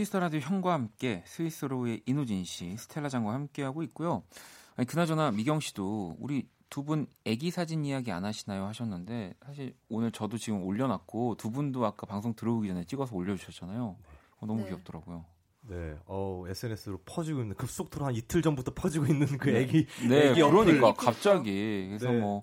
[0.00, 4.22] 키스 더 라디오 형과 함께 스위스로의 이노진 씨, 스텔라 장과 함께하고 있고요.
[4.76, 10.10] 아니, 그나저나 미경 씨도 우리 두 분 애기 사진 이야기 안 하시나요 하셨는데 사실 오늘
[10.10, 13.96] 저도 지금 올려놨고 두 분도 아까 방송 들어오기 전에 찍어서 올려주셨잖아요.
[14.38, 14.68] 어, 너무 네.
[14.68, 15.26] 귀엽더라고요.
[15.68, 20.40] 네, 어 SNS로 퍼지고 있는 급속도로 한 이틀 전부터 퍼지고 있는 그 애기 네, 애기
[20.40, 22.18] 그러니까 갑자기 그래서 네.
[22.18, 22.42] 뭐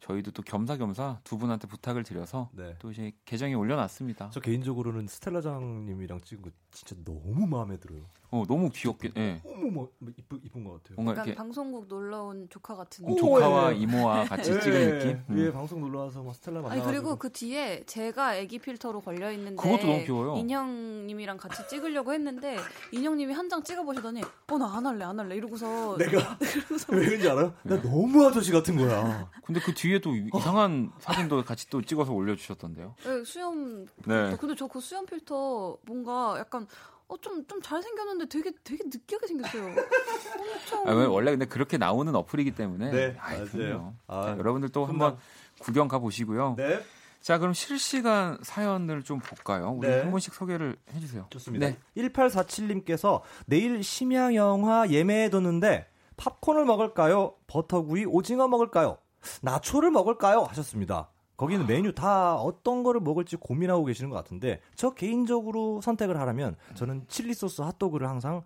[0.00, 2.76] 저희도 또 겸사겸사 두 분한테 부탁을 드려서 네.
[2.78, 4.30] 또 이제 계정에 올려놨습니다.
[4.32, 8.02] 저 개인적으로는 스텔라장님이랑 찍은 거 진짜 너무 마음에 들어요.
[8.30, 9.40] 어 너무 귀엽게, 예.
[9.42, 10.96] 너무 뭐, 뭐 이쁜 이쁜 것 같아요.
[10.96, 13.76] 뭔가 이렇게 방송국 놀러 온 조카 같은 오, 조카와 예.
[13.78, 14.60] 이모와 같이 예.
[14.60, 15.22] 찍은 느낌.
[15.30, 15.38] 음.
[15.38, 16.74] 예, 방송 놀러 와서 뭐 스텔라 만나.
[16.74, 20.36] 아니 그리고 그 뒤에 제가 아기 필터로 걸려 있는데 그것도 너무 귀여워요.
[20.36, 22.56] 인형님이랑 같이 찍으려고 했는데
[22.92, 26.38] 인형님이 한 장 찍어 보시더니 어 나 안 할래 안 할래 이러고서 내가
[26.92, 27.54] 왜 그런지 알아요?
[27.62, 29.30] 나 너무 아저씨 같은 거야.
[29.42, 32.94] 근데 그 뒤에 또 이상한 사진도 같이 또 찍어서 올려주셨던데요.
[33.04, 33.86] 네, 수염.
[34.06, 34.36] 네.
[34.40, 36.66] 근데 저 그 수염 필터 뭔가 약간
[37.08, 39.64] 어, 좀, 좀 잘생겼는데 되게, 되게 느끼하게 생겼어요.
[39.66, 40.88] 엄청.
[40.88, 42.90] 아, 원래 근데 그렇게 나오는 어플이기 때문에.
[42.90, 43.16] 네.
[43.18, 43.94] 아이, 맞아요.
[44.06, 45.16] 아, 자, 여러분들 또 한번
[45.58, 46.54] 구경 가 보시고요.
[46.58, 46.82] 네.
[47.22, 49.70] 자, 그럼 실시간 사연을 좀 볼까요?
[49.70, 50.02] 우리 네.
[50.02, 51.26] 한 번씩 소개를 해 주세요.
[51.30, 51.66] 좋습니다.
[51.68, 51.78] 네.
[51.96, 57.34] 1847님께서 내일 심야 영화 예매해 뒀는데 팝콘을 먹을까요?
[57.46, 58.98] 버터구이, 오징어 먹을까요?
[59.42, 60.42] 나초를 먹을까요?
[60.42, 61.10] 하셨습니다.
[61.36, 67.06] 거기는 메뉴 다 어떤 거를 먹을지 고민하고 계시는 것 같은데 저 개인적으로 선택을 하라면 저는
[67.08, 68.42] 칠리 소스 핫도그를 항상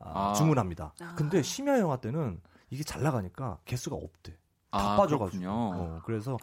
[0.00, 0.32] 아, 아.
[0.32, 0.94] 주문합니다.
[1.00, 1.14] 아.
[1.16, 2.40] 근데 심야 영화 때는
[2.70, 4.32] 이게 잘 나가니까 개수가 없대.
[4.70, 5.44] 다 아, 빠져가지고.
[5.48, 6.36] 어, 그래서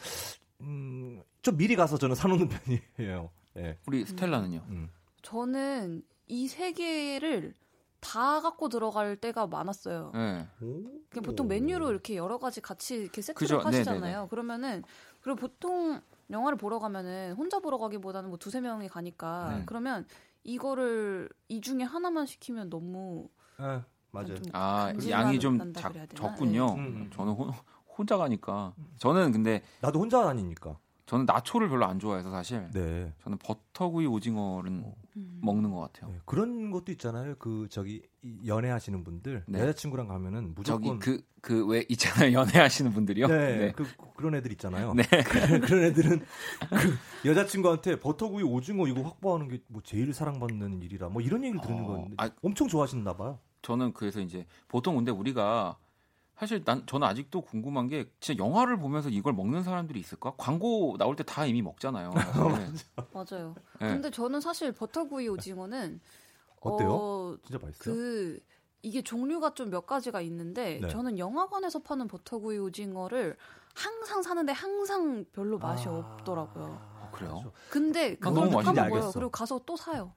[0.62, 2.48] 음, 좀 미리 가서 저는 사놓는
[2.98, 3.30] 편이에요.
[3.56, 3.78] 네.
[3.88, 4.64] 우리 스텔라는요?
[4.70, 4.90] 음.
[5.24, 7.54] 저는 이 세 개를
[8.02, 10.12] 다 갖고 들어갈 때가 많았어요.
[10.14, 10.48] 네.
[11.24, 13.68] 보통 메뉴로 이렇게 여러 가지 같이 이렇게 세트로 그죠?
[13.68, 14.02] 하시잖아요.
[14.02, 14.28] 네네네.
[14.30, 14.84] 그러면은
[15.22, 19.64] 그리고 보통 영화를 보러 가면은 혼자 보러 가기보다는 뭐 두세 명이 가니까 네.
[19.66, 20.06] 그러면
[20.44, 23.30] 이거를 이 중에 하나만 시키면 너무
[23.60, 23.82] 네,
[24.12, 24.36] 맞아요.
[24.54, 26.76] 아 양이 좀 작, 적군요.
[26.76, 26.82] 네.
[26.82, 27.12] 음, 음.
[27.14, 27.52] 저는 호,
[27.98, 30.78] 혼자 가니까 저는 근데 나도 혼자 다니니까
[31.12, 32.70] 저는 나초를 별로 안 좋아해서 사실.
[32.72, 33.12] 네.
[33.22, 34.86] 저는 버터구이 오징어는
[35.18, 35.40] 음.
[35.44, 36.10] 먹는 것 같아요.
[36.10, 37.36] 네, 그런 것도 있잖아요.
[37.38, 38.02] 그 저기
[38.46, 39.60] 연애하시는 분들 네.
[39.60, 42.32] 여자친구랑 가면은 무조건 저기 그그 왜 있잖아요.
[42.40, 43.28] 연애하시는 분들이요.
[43.28, 43.58] 네.
[43.58, 43.72] 네.
[43.74, 43.86] 그
[44.16, 44.94] 그런 애들 있잖아요.
[44.94, 45.04] 네.
[45.68, 51.44] 그런 애들은 그 여자친구한테 버터구이 오징어 이거 확보하는 게 뭐 제일 사랑받는 일이라 뭐 이런
[51.44, 53.38] 얘기를 들는 어, 건데 아, 엄청 좋아하시나 봐요.
[53.64, 55.78] 저는 그래서 이제 보통 근데 우리가
[56.42, 60.34] 사실 난 저는 아직도 궁금한 게 진짜 영화를 보면서 이걸 먹는 사람들이 있을까?
[60.38, 62.10] 광고 나올 때 다 이미 먹잖아요.
[62.58, 63.06] 네.
[63.14, 63.54] 맞아요.
[63.80, 63.90] 네.
[63.90, 66.02] 근데 저는 사실 버터구이 오징어는
[66.62, 66.92] 어때요?
[66.92, 67.94] 어, 진짜 맛있어요?
[67.96, 68.40] 그
[68.82, 70.88] 이게 종류가 좀 몇 가지가 있는데 네.
[70.88, 73.38] 저는 영화관에서 파는 버터구이 오징어를
[73.76, 75.92] 항상 사는데 항상 별로 맛이 아...
[75.92, 77.10] 없더라고요.
[77.12, 77.52] 그래요?
[77.70, 79.12] 근데 그걸 또 파먹어요.
[79.14, 80.12] 그리고 가서 또 사요.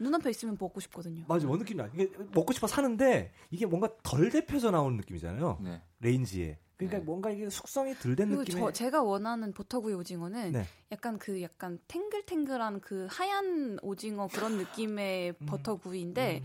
[0.00, 1.24] 눈앞에 있으면 먹고 싶거든요.
[1.28, 1.88] 맞아, 뭔 느낌이 나.
[1.94, 5.58] 이게 먹고 싶어 사는데 이게 뭔가 덜 데펴져 나오는 느낌이잖아요.
[5.62, 5.82] 네.
[6.00, 6.58] 레인지에.
[6.76, 7.04] 그러니까 네.
[7.04, 8.60] 뭔가 이게 숙성이 덜 된 느낌이.
[8.60, 10.64] 저 제가 원하는 버터구이 오징어는 네.
[10.92, 15.46] 약간 그 약간 탱글탱글한 그 하얀 오징어 그런 느낌의 음.
[15.46, 16.38] 버터구이인데.
[16.38, 16.44] 음.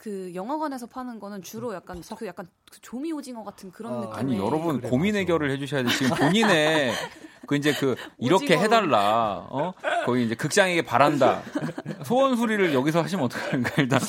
[0.00, 4.14] 그 영화관에서 파는 거는 주로 약간 그 약간 그 조미 오징어 같은 그런 아, 느낌.
[4.14, 5.90] 아니 여러분 그래, 고민 해결을 해주셔야 돼.
[5.90, 6.92] 지금 본인의
[7.46, 9.46] 그 이제 그 이렇게 해달라.
[9.50, 9.74] 어
[10.06, 11.42] 거기 이제 극장에게 바란다.
[12.06, 14.00] 소원 수리를 여기서 하시면 어떡합니까 일단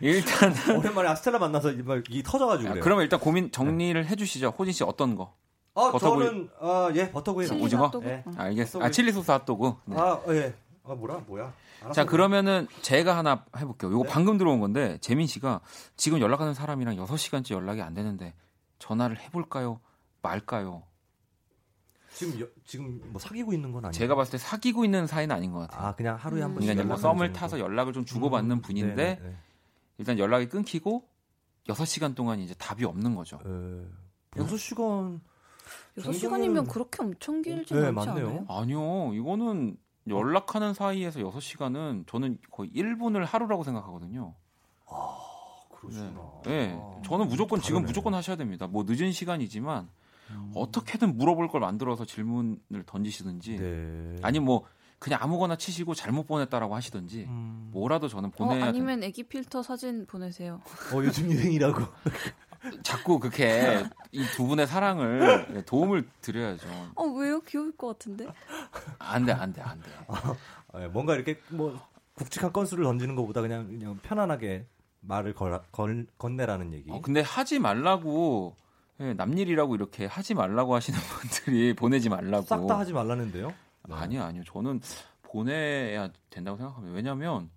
[0.00, 1.74] 일단 오랜만에 아스텔라 만나서
[2.08, 2.70] 이 터져가지고.
[2.70, 4.54] 아, 그러면 일단 고민 정리를 해주시죠.
[4.58, 5.34] 호진 씨 어떤 거?
[5.76, 6.26] 아 버터구이.
[6.26, 7.88] 저는 아예 버터구이 오징어.
[8.02, 8.24] 예.
[8.36, 8.82] 알겠어.
[8.82, 9.74] 아 칠리 소스 핫도그.
[9.84, 9.96] 네.
[9.96, 10.54] 아 예.
[10.82, 11.52] 아 뭐라 뭐야?
[11.94, 13.90] 자 그러면은 제가 하나 해볼게요.
[13.90, 14.08] 이거 네.
[14.08, 15.60] 방금 들어온 건데 재민 씨가
[15.96, 18.34] 지금 연락하는 사람이랑 6 시간째 연락이 안 되는데
[18.78, 19.80] 전화를 해볼까요?
[20.22, 20.82] 말까요?
[22.12, 23.92] 지금 여, 지금 뭐 사귀고 있는 건 아니에요?
[23.92, 25.86] 제가 봤을 때 사귀고 있는 사이는 아닌 것 같아요.
[25.86, 26.54] 아 그냥 하루에 한 음.
[26.54, 26.74] 번씩.
[26.74, 28.60] 그러니까 뭐 썸을 타서 연락을 좀 주고받는 음.
[28.60, 29.36] 분인데 네네, 네.
[29.98, 31.08] 일단 연락이 끊기고
[31.68, 33.38] 6 시간 동안 이제 답이 없는 거죠.
[33.46, 33.84] 에...
[34.36, 35.20] 6 시간
[35.96, 38.26] 6 시간이면 그렇게 엄청 길지 네, 않지 맞네요.
[38.26, 38.44] 않아요?
[38.48, 39.14] 아니요.
[39.14, 39.76] 이거는
[40.08, 44.34] 연락하는 사이에서 6시간은 저는 거의 1분을 하루라고 생각하거든요.
[44.86, 45.16] 아,
[45.74, 46.32] 그러시구나.
[46.44, 46.68] 네.
[46.68, 47.00] 네.
[47.04, 48.66] 저는 무조건 지금 무조건 하셔야 됩니다.
[48.66, 49.88] 뭐 늦은 시간이지만
[50.30, 50.52] 음.
[50.54, 54.16] 어떻게든 물어볼 걸 만들어서 질문을 던지시든지 네.
[54.22, 54.64] 아니 뭐
[54.98, 57.70] 그냥 아무거나 치시고 잘못 보냈다라고 하시든지 음.
[57.72, 60.60] 뭐라도 저는 보내야 어, 아니면 애기 필터 사진 보내세요.
[60.94, 61.82] 어 요즘 유행이라고.
[62.82, 66.66] 자꾸 그렇게 이 두 분의 사랑을 도움을 드려야죠.
[66.94, 67.40] 어 왜요?
[67.40, 68.26] 귀여울 것 같은데.
[68.98, 69.90] 안 돼 안 돼 안 돼.
[70.08, 71.80] 어, 뭔가 이렇게 뭐
[72.14, 74.66] 굵직한 건수를 던지는 것보다 그냥 그냥 편안하게
[75.00, 76.90] 말을 걸, 걸 건네라는 얘기.
[76.90, 78.56] 어, 근데 하지 말라고
[79.00, 82.44] 예, 남일이라고 이렇게 하지 말라고 하시는 분들이 보내지 말라고.
[82.44, 83.48] 싹 다 하지 말라는데요?
[83.88, 83.94] 네.
[83.94, 84.42] 아니요, 아니요.
[84.44, 84.80] 저는
[85.22, 86.94] 보내야 된다고 생각합니다.
[86.94, 87.48] 왜냐하면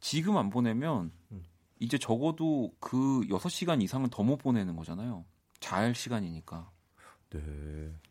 [0.00, 1.42] 지금 안 보내면 음.
[1.82, 5.24] 이제 적어도 그 6시간 이상은 더 못 보내는 거잖아요.
[5.58, 6.70] 잘 시간이니까.
[7.30, 7.40] 네.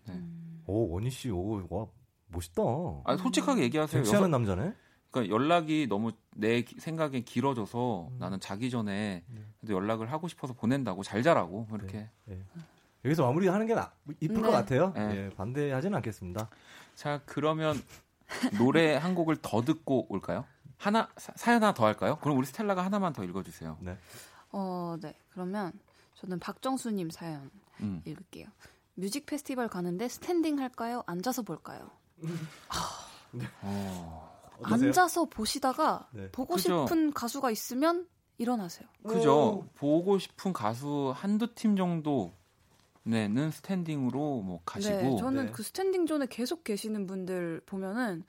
[0.08, 0.22] 네.
[0.68, 1.88] 오, 원희 씨, 오, 와,
[2.28, 2.62] 멋있다.
[3.06, 4.04] 아, 솔직하게 얘기하세요.
[4.04, 4.28] 괜찮은 여섯...
[4.30, 4.74] 남자네?
[5.10, 8.18] 그러니까 연락이 너무 내 생각에 길어져서 음.
[8.20, 9.74] 나는 자기 전에 네.
[9.74, 12.10] 연락을 하고 싶어서 보낸다고 잘 자라고 이렇게.
[12.26, 12.36] 네.
[12.36, 12.44] 네.
[13.06, 14.42] 여기서 마무리하는 게 나, 이쁠 네.
[14.42, 14.92] 것 같아요.
[14.94, 15.16] 네.
[15.16, 16.50] 예, 반대하지는 않겠습니다.
[16.96, 17.82] 자, 그러면
[18.58, 20.46] 노래 한 곡을 더 듣고 올까요?
[20.82, 22.18] 하나 사, 연 하나 더 할까요?
[22.22, 23.78] 그럼 우리 스텔라가 하나만 더 읽어주세요.
[23.82, 23.98] 네.
[24.52, 25.16] 어, 네.
[25.32, 25.72] 그러면
[26.16, 27.52] 저는 박정수님 사연
[27.82, 28.02] 음.
[28.04, 28.48] 읽을게요.
[28.96, 31.04] music 페스티벌 가는데 standing 할까요?
[31.06, 31.92] 앉아서 볼까요?
[32.70, 33.46] 아, 네.
[33.62, 36.32] 어, 앉아서 보시다가 네.
[36.32, 36.88] 보고 그죠?
[36.88, 38.08] 싶은 가수가 있으면
[38.40, 38.88] 일어나세요.
[39.08, 39.68] 그죠.
[39.76, 42.34] 보고 싶은 가수 한두 팀 정도
[43.04, 45.52] 네는 standing으로 뭐 가시고 네, 저는 네.
[45.52, 48.24] 그 standing zone에 계속 계시는 분들 보면은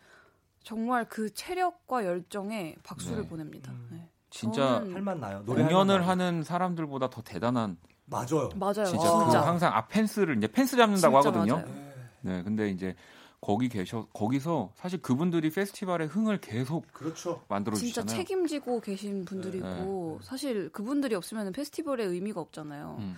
[0.62, 3.28] 정말 그 체력과 열정에 박수를 네.
[3.28, 3.72] 보냅니다.
[3.72, 3.88] 음.
[3.92, 4.08] 네.
[4.30, 5.44] 진짜 할만 나요.
[5.44, 8.48] 공연을 하는 사람들보다 더 대단한 맞아요.
[8.56, 8.86] 맞아요.
[8.86, 9.26] 진짜, 아.
[9.26, 11.56] 그 항상 앞 펜스를 이제 펜스 잡는다고 하거든요.
[11.56, 11.92] 맞아요.
[12.22, 12.94] 네, 근데 이제
[13.40, 17.42] 거기 계셔 거기서 사실 그분들이 페스티벌의 흥을 계속 그렇죠.
[17.48, 18.06] 만들어 주잖아요.
[18.06, 20.26] 진짜 책임지고 계신 분들이고 네.
[20.26, 22.96] 사실 그분들이 없으면 페스티벌의 의미가 없잖아요.
[23.00, 23.16] 음.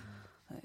[0.49, 0.61] 네.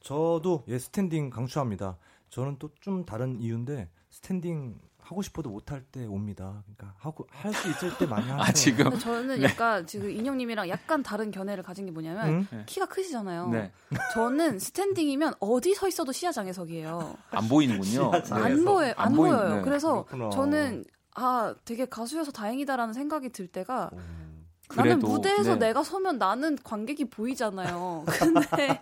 [0.00, 1.96] 저도 예 standing 강추합니다.
[2.30, 4.78] 저는 또 좀 다른 이유인데 standing
[5.08, 6.62] 하고 싶어도 못할 때 옵니다.
[6.64, 8.42] 그러니까 하고 할 수 있을 때 많이 하세요.
[8.42, 9.44] 아 지금 저는 네.
[9.44, 12.62] 약간 지금 인형님이랑 약간 다른 견해를 가진 게 뭐냐면 응?
[12.66, 13.48] 키가 크시잖아요.
[13.48, 13.72] 네.
[14.12, 17.16] 저는 스탠딩이면 어디 서 있어도 시야 장애석이에요.
[17.30, 18.12] 안 보이는군요.
[18.30, 19.56] 안 보여 안, 안 보여요.
[19.56, 19.62] 네.
[19.62, 20.28] 그래서 그렇구나.
[20.30, 20.84] 저는
[21.14, 23.88] 아 되게 가수여서 다행이다라는 생각이 들 때가.
[23.94, 24.44] 음.
[24.76, 25.68] 나는 무대에서 네.
[25.68, 28.04] 내가 서면 나는 관객이 보이잖아요.
[28.18, 28.78] 근데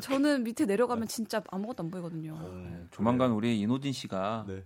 [0.00, 2.34] 저는 밑에 내려가면 진짜 아무것도 안 보이거든요.
[2.42, 4.62] 음, 조만간 우리 이노진 씨가 네.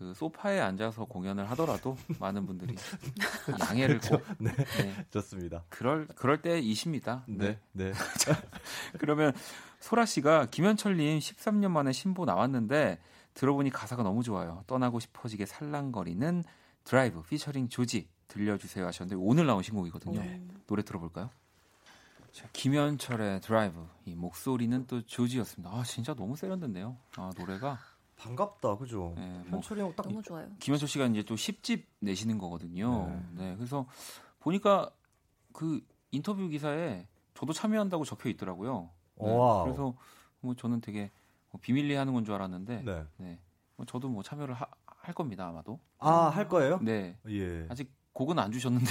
[0.00, 2.74] 그 소파에 앉아서 공연을 하더라도 많은 분들이
[3.60, 4.50] 양해를 꼭 네.
[4.56, 5.06] 네.
[5.10, 5.62] 좋습니다.
[5.68, 7.24] 그럴 그럴 때이십니다.
[7.28, 7.58] 네.
[7.72, 7.92] 네.
[7.92, 7.92] 네.
[8.98, 9.34] 그러면
[9.78, 12.98] 소라 씨가 김현철 님 13년 만에 신보 나왔는데
[13.34, 14.64] 들어보니 가사가 너무 좋아요.
[14.66, 16.44] 떠나고 싶어지게 살랑거리는
[16.84, 20.18] 드라이브 피처링 조지 들려주세요 하셨는데 오늘 나온 신곡이거든요.
[20.18, 20.42] 네.
[20.66, 21.28] 노래 들어볼까요?
[22.32, 25.70] 자, 김현철의 드라이브 이 목소리는 또 조지였습니다.
[25.70, 26.96] 아 진짜 너무 세련됐네요.
[27.16, 27.78] 아 노래가
[28.20, 29.14] 반갑다, 그죠?
[29.16, 30.46] 네, 현철이 형딱 너무 좋아요.
[30.58, 33.06] 김현철 씨가 이제 또 10집 내시는 거거든요.
[33.06, 33.44] 네.
[33.50, 33.56] 네.
[33.56, 33.86] 그래서
[34.40, 34.90] 보니까
[35.52, 38.90] 그 인터뷰 기사에 저도 참여한다고 적혀 있더라고요.
[39.16, 39.26] 네,
[39.64, 39.94] 그래서
[40.40, 41.10] 뭐 저는 되게
[41.50, 43.04] 뭐 비밀리에 하는 건 줄 알았는데, 네.
[43.16, 43.38] 네.
[43.76, 45.80] 뭐 저도 뭐 참여를 하, 할 겁니다 아마도.
[45.98, 46.78] 아할 거예요?
[46.82, 47.16] 네.
[47.28, 47.66] 예.
[47.70, 47.90] 아직
[48.20, 48.90] 곡은 안 주셨는데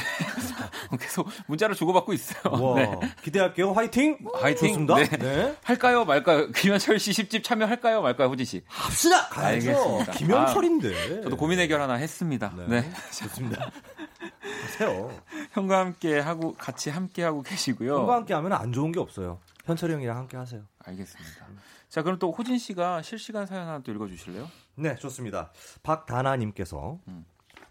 [0.99, 2.51] 계속 문자를 주고받고 있어요.
[2.51, 2.99] 와, 네.
[3.21, 3.73] 기대할게요.
[3.73, 4.17] 화이팅.
[4.33, 4.69] 화이팅.
[4.69, 4.95] 좋습니다.
[4.95, 5.17] 네.
[5.17, 5.57] 네.
[5.63, 6.49] 할까요, 말까요?
[6.57, 8.63] 김현철 씨 10집 참여할까요, 말까요, 호진 씨?
[8.65, 9.29] 합시다.
[9.29, 9.69] 가야죠.
[9.69, 10.11] 알겠습니다.
[10.13, 11.19] 김현철인데.
[11.19, 12.51] 아, 저도 고민 해결 하나 했습니다.
[12.57, 12.91] 네, 네.
[13.19, 13.69] 좋습니다.
[14.63, 15.11] 하세요.
[15.51, 17.99] 형과 함께 하고 같이 함께 하고 계시고요.
[17.99, 19.39] 형과 함께 하면 안 좋은 게 없어요.
[19.65, 20.63] 현철이 형이랑 함께 하세요.
[20.85, 21.45] 알겠습니다.
[21.89, 24.49] 자, 그럼 또 호진 씨가 실시간 사연 하나 또 읽어 주실래요?
[24.75, 25.51] 네, 좋습니다.
[25.83, 27.25] 박다나 님께서 음.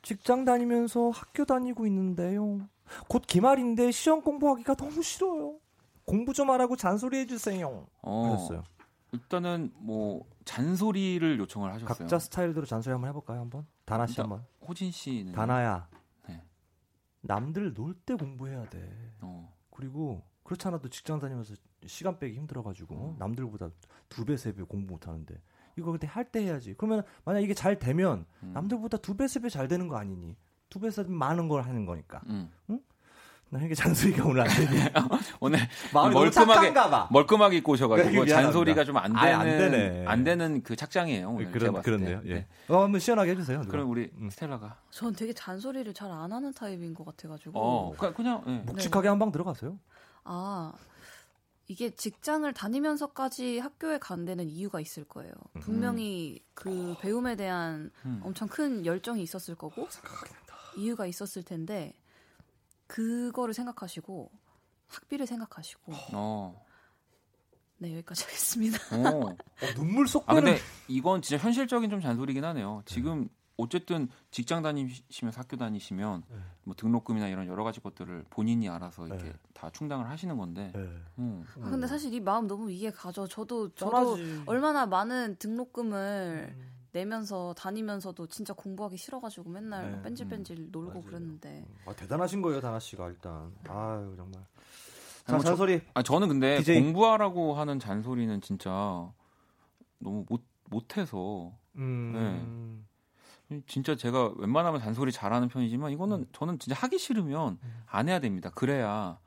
[0.09, 2.66] 직장 다니면서 학교 다니고 있는데요.
[3.09, 5.59] 곧 기말인데 시험 공부하기가 너무 싫어요.
[6.06, 7.86] 공부 좀 하라고 잔소리 해주세요.
[8.00, 8.64] 어, 그랬어요.
[9.12, 11.86] 일단은 뭐 잔소리를 요청을 하셨어요.
[11.88, 13.40] 각자 스타일대로 잔소리 한번 해볼까요?
[13.40, 14.46] 한번 다나 씨 한번.
[14.66, 15.86] 호진 씨는 다나야.
[16.26, 16.42] 네.
[17.20, 19.12] 남들 놀 때 공부해야 돼.
[19.20, 19.54] 어.
[19.70, 21.52] 그리고 그렇지 않아도 직장 다니면서
[21.86, 23.16] 시간 빼기 힘들어가지고 어.
[23.18, 23.68] 남들보다
[24.09, 25.34] 두 배 세 배 공부 못하는데
[25.79, 26.74] 이거 근데 할때 해야지.
[26.76, 28.51] 그러면 만약 이게 잘 되면 음.
[28.55, 30.37] 남들보다 두 배, 세 배 잘 되는 거 아니니?
[30.68, 32.20] 두 배, 세 배 많은 걸 하는 거니까.
[32.26, 32.51] 음.
[32.70, 32.81] 응?
[33.51, 34.68] 나 이게 잔소리가 오늘 안 되니?
[35.41, 35.59] 오늘
[35.93, 36.74] 멀끔하게
[37.11, 40.05] 멀끔하게 입고 오셔가지고 잔소리가 좀 안 되는 안, 되네.
[40.07, 42.20] 안 되는 그 착장이에요 오늘 그런, 제가 그렇네요.
[42.26, 42.35] 예.
[42.35, 42.47] 네.
[42.68, 43.61] 어, 한번 시원하게 해주세요.
[43.61, 43.70] 누가.
[43.70, 44.29] 그럼 우리 음.
[44.29, 44.76] 스텔라가.
[44.91, 47.53] 전 되게 잔소리를 잘 안 하는 타입인 것 같아가지고.
[47.59, 48.51] 어, 그냥 예.
[48.66, 49.09] 묵직하게 네.
[49.09, 49.79] 한방 들어가세요.
[50.24, 50.72] 아
[51.68, 55.32] 이게 직장을 다니면서까지 학교에 간 데는 이유가 있을 거예요.
[55.56, 55.60] 음.
[55.60, 58.20] 분명히 그 배움에 대한 음.
[58.24, 59.86] 엄청 큰 열정이 있었을 거고
[60.78, 61.92] 이유가 있었을 텐데
[62.86, 64.30] 그거를 생각하시고
[64.86, 66.66] 학비를 생각하시고 어.
[67.76, 68.78] 네 여기까지 하겠습니다.
[68.96, 69.26] 어.
[69.26, 70.24] 어, 눈물 쏙.
[70.26, 70.58] 아 근데
[70.88, 72.82] 이건 진짜 현실적인 좀 잔소리긴 하네요.
[72.86, 73.28] 지금
[73.59, 76.36] 어쨌든 직장 다니시면서 학교 다니시면 네.
[76.62, 79.32] 뭐 등록금이나 이런 여러 가지 것들을 본인이 알아서 이렇게 네.
[79.52, 80.70] 다 충당을 하시는 건데.
[80.74, 80.88] 네.
[81.18, 81.44] 음.
[81.61, 83.26] 아, 근데 사실 이 마음 너무 이해 가죠.
[83.26, 84.42] 저도 저도 뻔하지.
[84.46, 86.70] 얼마나 많은 등록금을 음.
[86.92, 90.02] 내면서 다니면서도 진짜 공부하기 싫어가지고 맨날 네.
[90.02, 90.68] 뺀질뺀질 음.
[90.70, 91.02] 놀고 맞아요.
[91.02, 91.66] 그랬는데.
[91.84, 93.52] 아, 대단하신 거예요, 다나 씨가 일단.
[93.68, 94.40] 아유 정말.
[95.26, 95.82] 자, 뭐 잔소리.
[95.94, 96.80] 아 저는 근데 DJ.
[96.80, 98.70] 공부하라고 하는 잔소리는 진짜
[99.98, 101.52] 너무 못 못해서.
[101.76, 102.86] 음.
[103.49, 103.61] 네.
[103.66, 106.26] 진짜 제가 웬만하면 잔소리 잘하는 편이지만 이거는 음.
[106.32, 107.82] 저는 진짜 하기 싫으면 음.
[107.86, 108.51] 안 해야 됩니다.
[108.55, 109.18] 그래야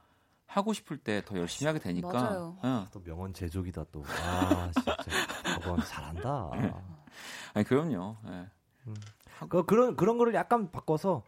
[0.45, 2.11] 하고 싶을 때 더 열심히 하게 되니까.
[2.11, 2.57] 맞아요.
[2.63, 2.85] 응.
[2.91, 4.03] 또 명언 제조기다 또.
[4.05, 4.95] 아 진짜
[5.61, 6.49] 저건 잘한다.
[7.53, 8.17] 아니 그럼요.
[8.25, 8.47] 네.
[8.87, 8.95] 음.
[9.49, 11.23] 그 그런 그런 거를 약간 바꿔서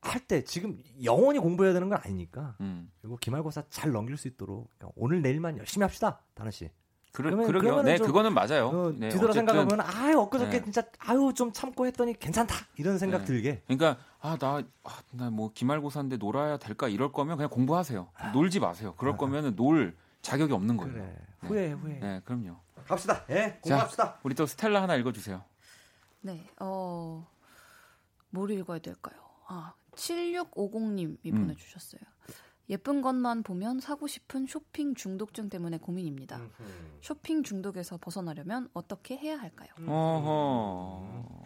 [0.00, 2.56] 할때 지금 영원히 공부해야 되는 건 아니니까.
[2.60, 2.90] 음.
[3.00, 6.70] 그리고 기말고사 잘 넘길 수 있도록 오늘 내일만 열심히 합시다, 다나 씨.
[7.12, 7.82] 그러, 그러게요.
[7.82, 8.68] 네, 그거는 맞아요.
[8.68, 10.64] 어, 네, 뒤돌아 생각하면 아유 엊그저께 네.
[10.64, 13.24] 진짜 아유 좀 참고 했더니 괜찮다 이런 생각 네.
[13.26, 13.62] 들게.
[13.66, 14.62] 그러니까 아나
[15.10, 18.08] 나뭐 아, 기말고사인데 놀아야 될까 이럴 거면 그냥 공부하세요.
[18.14, 18.30] 아.
[18.30, 18.94] 놀지 마세요.
[18.96, 19.16] 그럴 아.
[19.18, 20.92] 거면은 놀 자격이 없는 거예요.
[20.92, 21.04] 그래.
[21.04, 21.48] 네.
[21.48, 21.98] 후회 후회.
[22.00, 22.56] 네, 그럼요.
[22.86, 23.24] 갑시다.
[23.28, 24.04] 예, 공부합시다.
[24.04, 25.42] 자, 우리 또 스텔라 하나 읽어주세요.
[26.22, 27.26] 네, 어,
[28.30, 29.20] 뭘 읽어야 될까요?
[29.48, 31.40] 아, 7650님이 음.
[31.42, 32.00] 보내주셨어요.
[32.70, 36.40] 예쁜 것만 보면 사고 싶은 쇼핑 중독증 때문에 고민입니다.
[37.00, 39.68] 쇼핑 중독에서 벗어나려면 어떻게 해야 할까요?
[39.86, 41.42] 어허.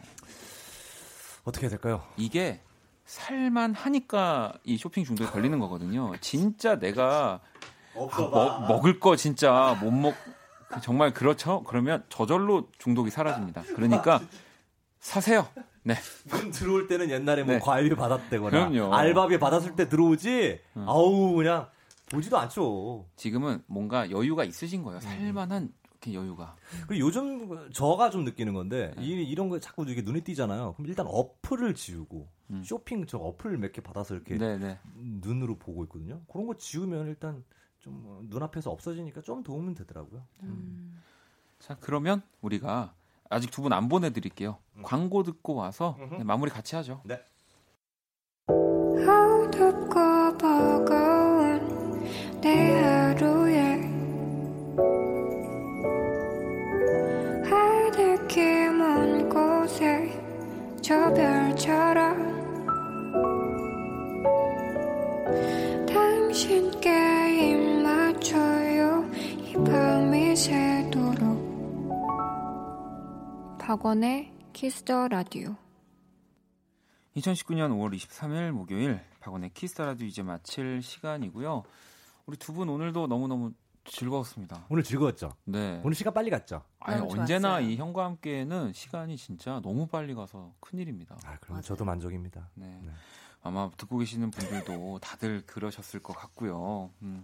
[1.45, 2.05] 어떻게 해야 될까요?
[2.17, 2.61] 이게
[3.05, 6.13] 살만 하니까 이 쇼핑 중독에 걸리는 거거든요.
[6.21, 7.41] 진짜 내가
[7.95, 10.15] 아, 먹, 먹을 거 진짜 못 먹,
[10.83, 11.63] 정말 그렇죠?
[11.65, 13.63] 그러면 저절로 중독이 사라집니다.
[13.75, 14.21] 그러니까
[15.01, 15.49] 사세요.
[15.87, 15.95] 네.
[16.29, 17.61] 문 들어올 때는 옛날에 뭐 네.
[17.61, 18.93] 과일비 받았대거나 그럼요.
[18.95, 20.61] 알바비 받았을 때 들어오지.
[20.77, 20.85] 응.
[20.89, 21.69] 아우 그냥
[22.11, 23.07] 보지도 않죠.
[23.17, 25.01] 지금은 뭔가 여유가 있으신 거예요.
[25.01, 26.57] 살만한 이렇게 여유가.
[26.89, 29.03] 그리고 요즘 저가 좀 느끼는 건데 네.
[29.05, 30.75] 이, 이런 거 자꾸 이게 눈에 띄잖아요.
[30.75, 32.63] 그럼 일단 어플을 지우고 음.
[32.65, 34.59] 쇼핑 저 어플 몇 개 받아서 이렇게 네네.
[34.59, 34.79] 네.
[34.97, 36.21] 눈으로 보고 있거든요.
[36.31, 37.45] 그런 거 지우면 일단
[37.79, 40.23] 좀 눈앞에서 없어지니까 좀 도움은 되더라고요.
[40.43, 41.01] 음.
[41.61, 42.93] 자 그러면 우리가
[43.31, 44.57] 아직 두 분 안 보내드릴게요.
[44.77, 44.83] 음.
[44.83, 47.01] 광고 듣고 와서 네, 마무리 같이 하죠.
[47.05, 47.21] 네.
[48.49, 52.05] 어둡고 버거운
[52.41, 53.77] 내 하루에
[57.51, 60.11] 하늘길 먼 곳에
[60.83, 62.37] 저 별처럼
[65.87, 70.76] 당신께 입 맞춰요 이 밤이 새도록
[73.67, 75.57] 박원의 키스더 라디오
[77.17, 81.65] 2019년 5월 23일 목요일 박원의 키스더 라디오 이제 마칠 시간이고요.
[82.27, 83.53] 우리 두 분 오늘도 너무너무
[83.85, 84.67] 즐거웠습니다.
[84.69, 85.33] 오늘 즐거웠죠?
[85.47, 85.81] 네.
[85.83, 86.63] 오늘 시간 빨리 갔죠?
[86.79, 87.69] 아니, 네, 언제나 좋았어요.
[87.69, 91.17] 이 형과 함께는 시간이 진짜 너무 빨리 가서 큰일입니다.
[91.25, 92.49] 아, 그럼 저도 만족입니다.
[92.55, 92.67] 네.
[92.85, 92.93] 네.
[93.43, 96.93] 아마 듣고 계시는 분들도 다들 그러셨을 것 같고요.
[97.03, 97.21] 음.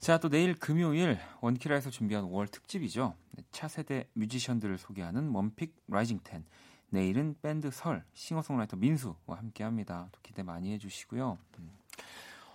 [0.00, 3.14] 자, 또 내일 금요일 원키라에서 준비한 5월 특집이죠.
[3.32, 6.42] 네, 차세대 뮤지션들을 소개하는 one pick rising 10.
[6.88, 10.08] 내일은 밴드 설, 싱어송라이터 민수와 함께 합니다.
[10.10, 11.36] 또 기대 많이 해주시고요.
[11.58, 11.70] 음.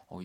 [0.07, 0.19] 어,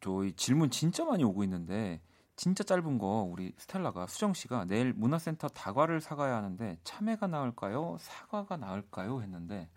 [0.00, 2.00] 저희 질문 진짜 많이 오고 있는데,
[2.36, 7.96] 진짜 짧은 거 우리 스텔라가 수정 씨가 내일 문화센터 다과를 사가야 하는데 참외가 나을까요?
[8.00, 9.22] 사과가 나을까요?
[9.22, 9.68] 했는데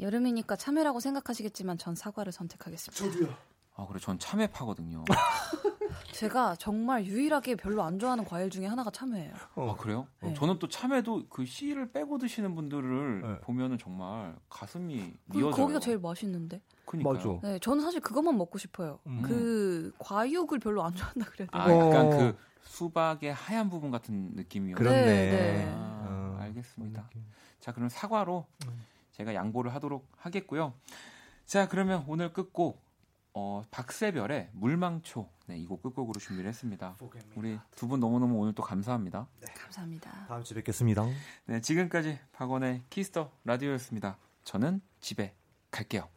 [0.00, 3.20] 여름이니까 참외라고 생각하시겠지만 전 사과를 선택하겠습니다.
[3.20, 3.51] 저도요.
[3.74, 3.98] 아, 그래.
[4.00, 5.04] 전 참외파거든요.
[6.12, 9.32] 제가 정말 유일하게 별로 안 좋아하는 과일 중에 하나가 참외예요.
[9.56, 9.70] 어.
[9.70, 10.06] 아, 그래요?
[10.20, 10.34] 네.
[10.34, 13.40] 저는 또 참외도 그 씨를 빼고 드시는 분들을 네.
[13.40, 15.50] 보면은 정말 가슴이 미어져요.
[15.50, 16.60] 거기가 제일 맛있는데.
[16.84, 17.14] 그니까요.
[17.14, 17.38] 맞아.
[17.42, 19.00] 네, 저는 사실 그것만 먹고 싶어요.
[19.06, 19.22] 음.
[19.22, 21.50] 그 과육을 별로 안 좋아한다 그래야 돼요.
[21.52, 24.76] 아, 약간 그 수박의 하얀 부분 같은 느낌이요.
[24.76, 25.04] 그렇네.
[25.04, 25.72] 네, 네.
[25.74, 27.08] 아, 알겠습니다.
[27.60, 28.84] 자, 그럼 사과로 음.
[29.12, 30.74] 제가 양보를 하도록 하겠고요.
[31.46, 32.82] 자, 그러면 오늘 끝곡
[33.34, 36.96] 어, 박세별의 물망초 네, 이 곡 끝곡으로 준비를 했습니다.
[37.34, 39.26] 우리 두 분 너무너무 오늘 또 감사합니다.
[39.40, 39.46] 네.
[39.54, 40.26] 감사합니다.
[40.28, 41.06] 다음 주에 뵙겠습니다.
[41.46, 44.18] 네, 지금까지 박원의 키스더 라디오였습니다.
[44.44, 45.34] 저는 집에
[45.70, 46.08] 갈게요.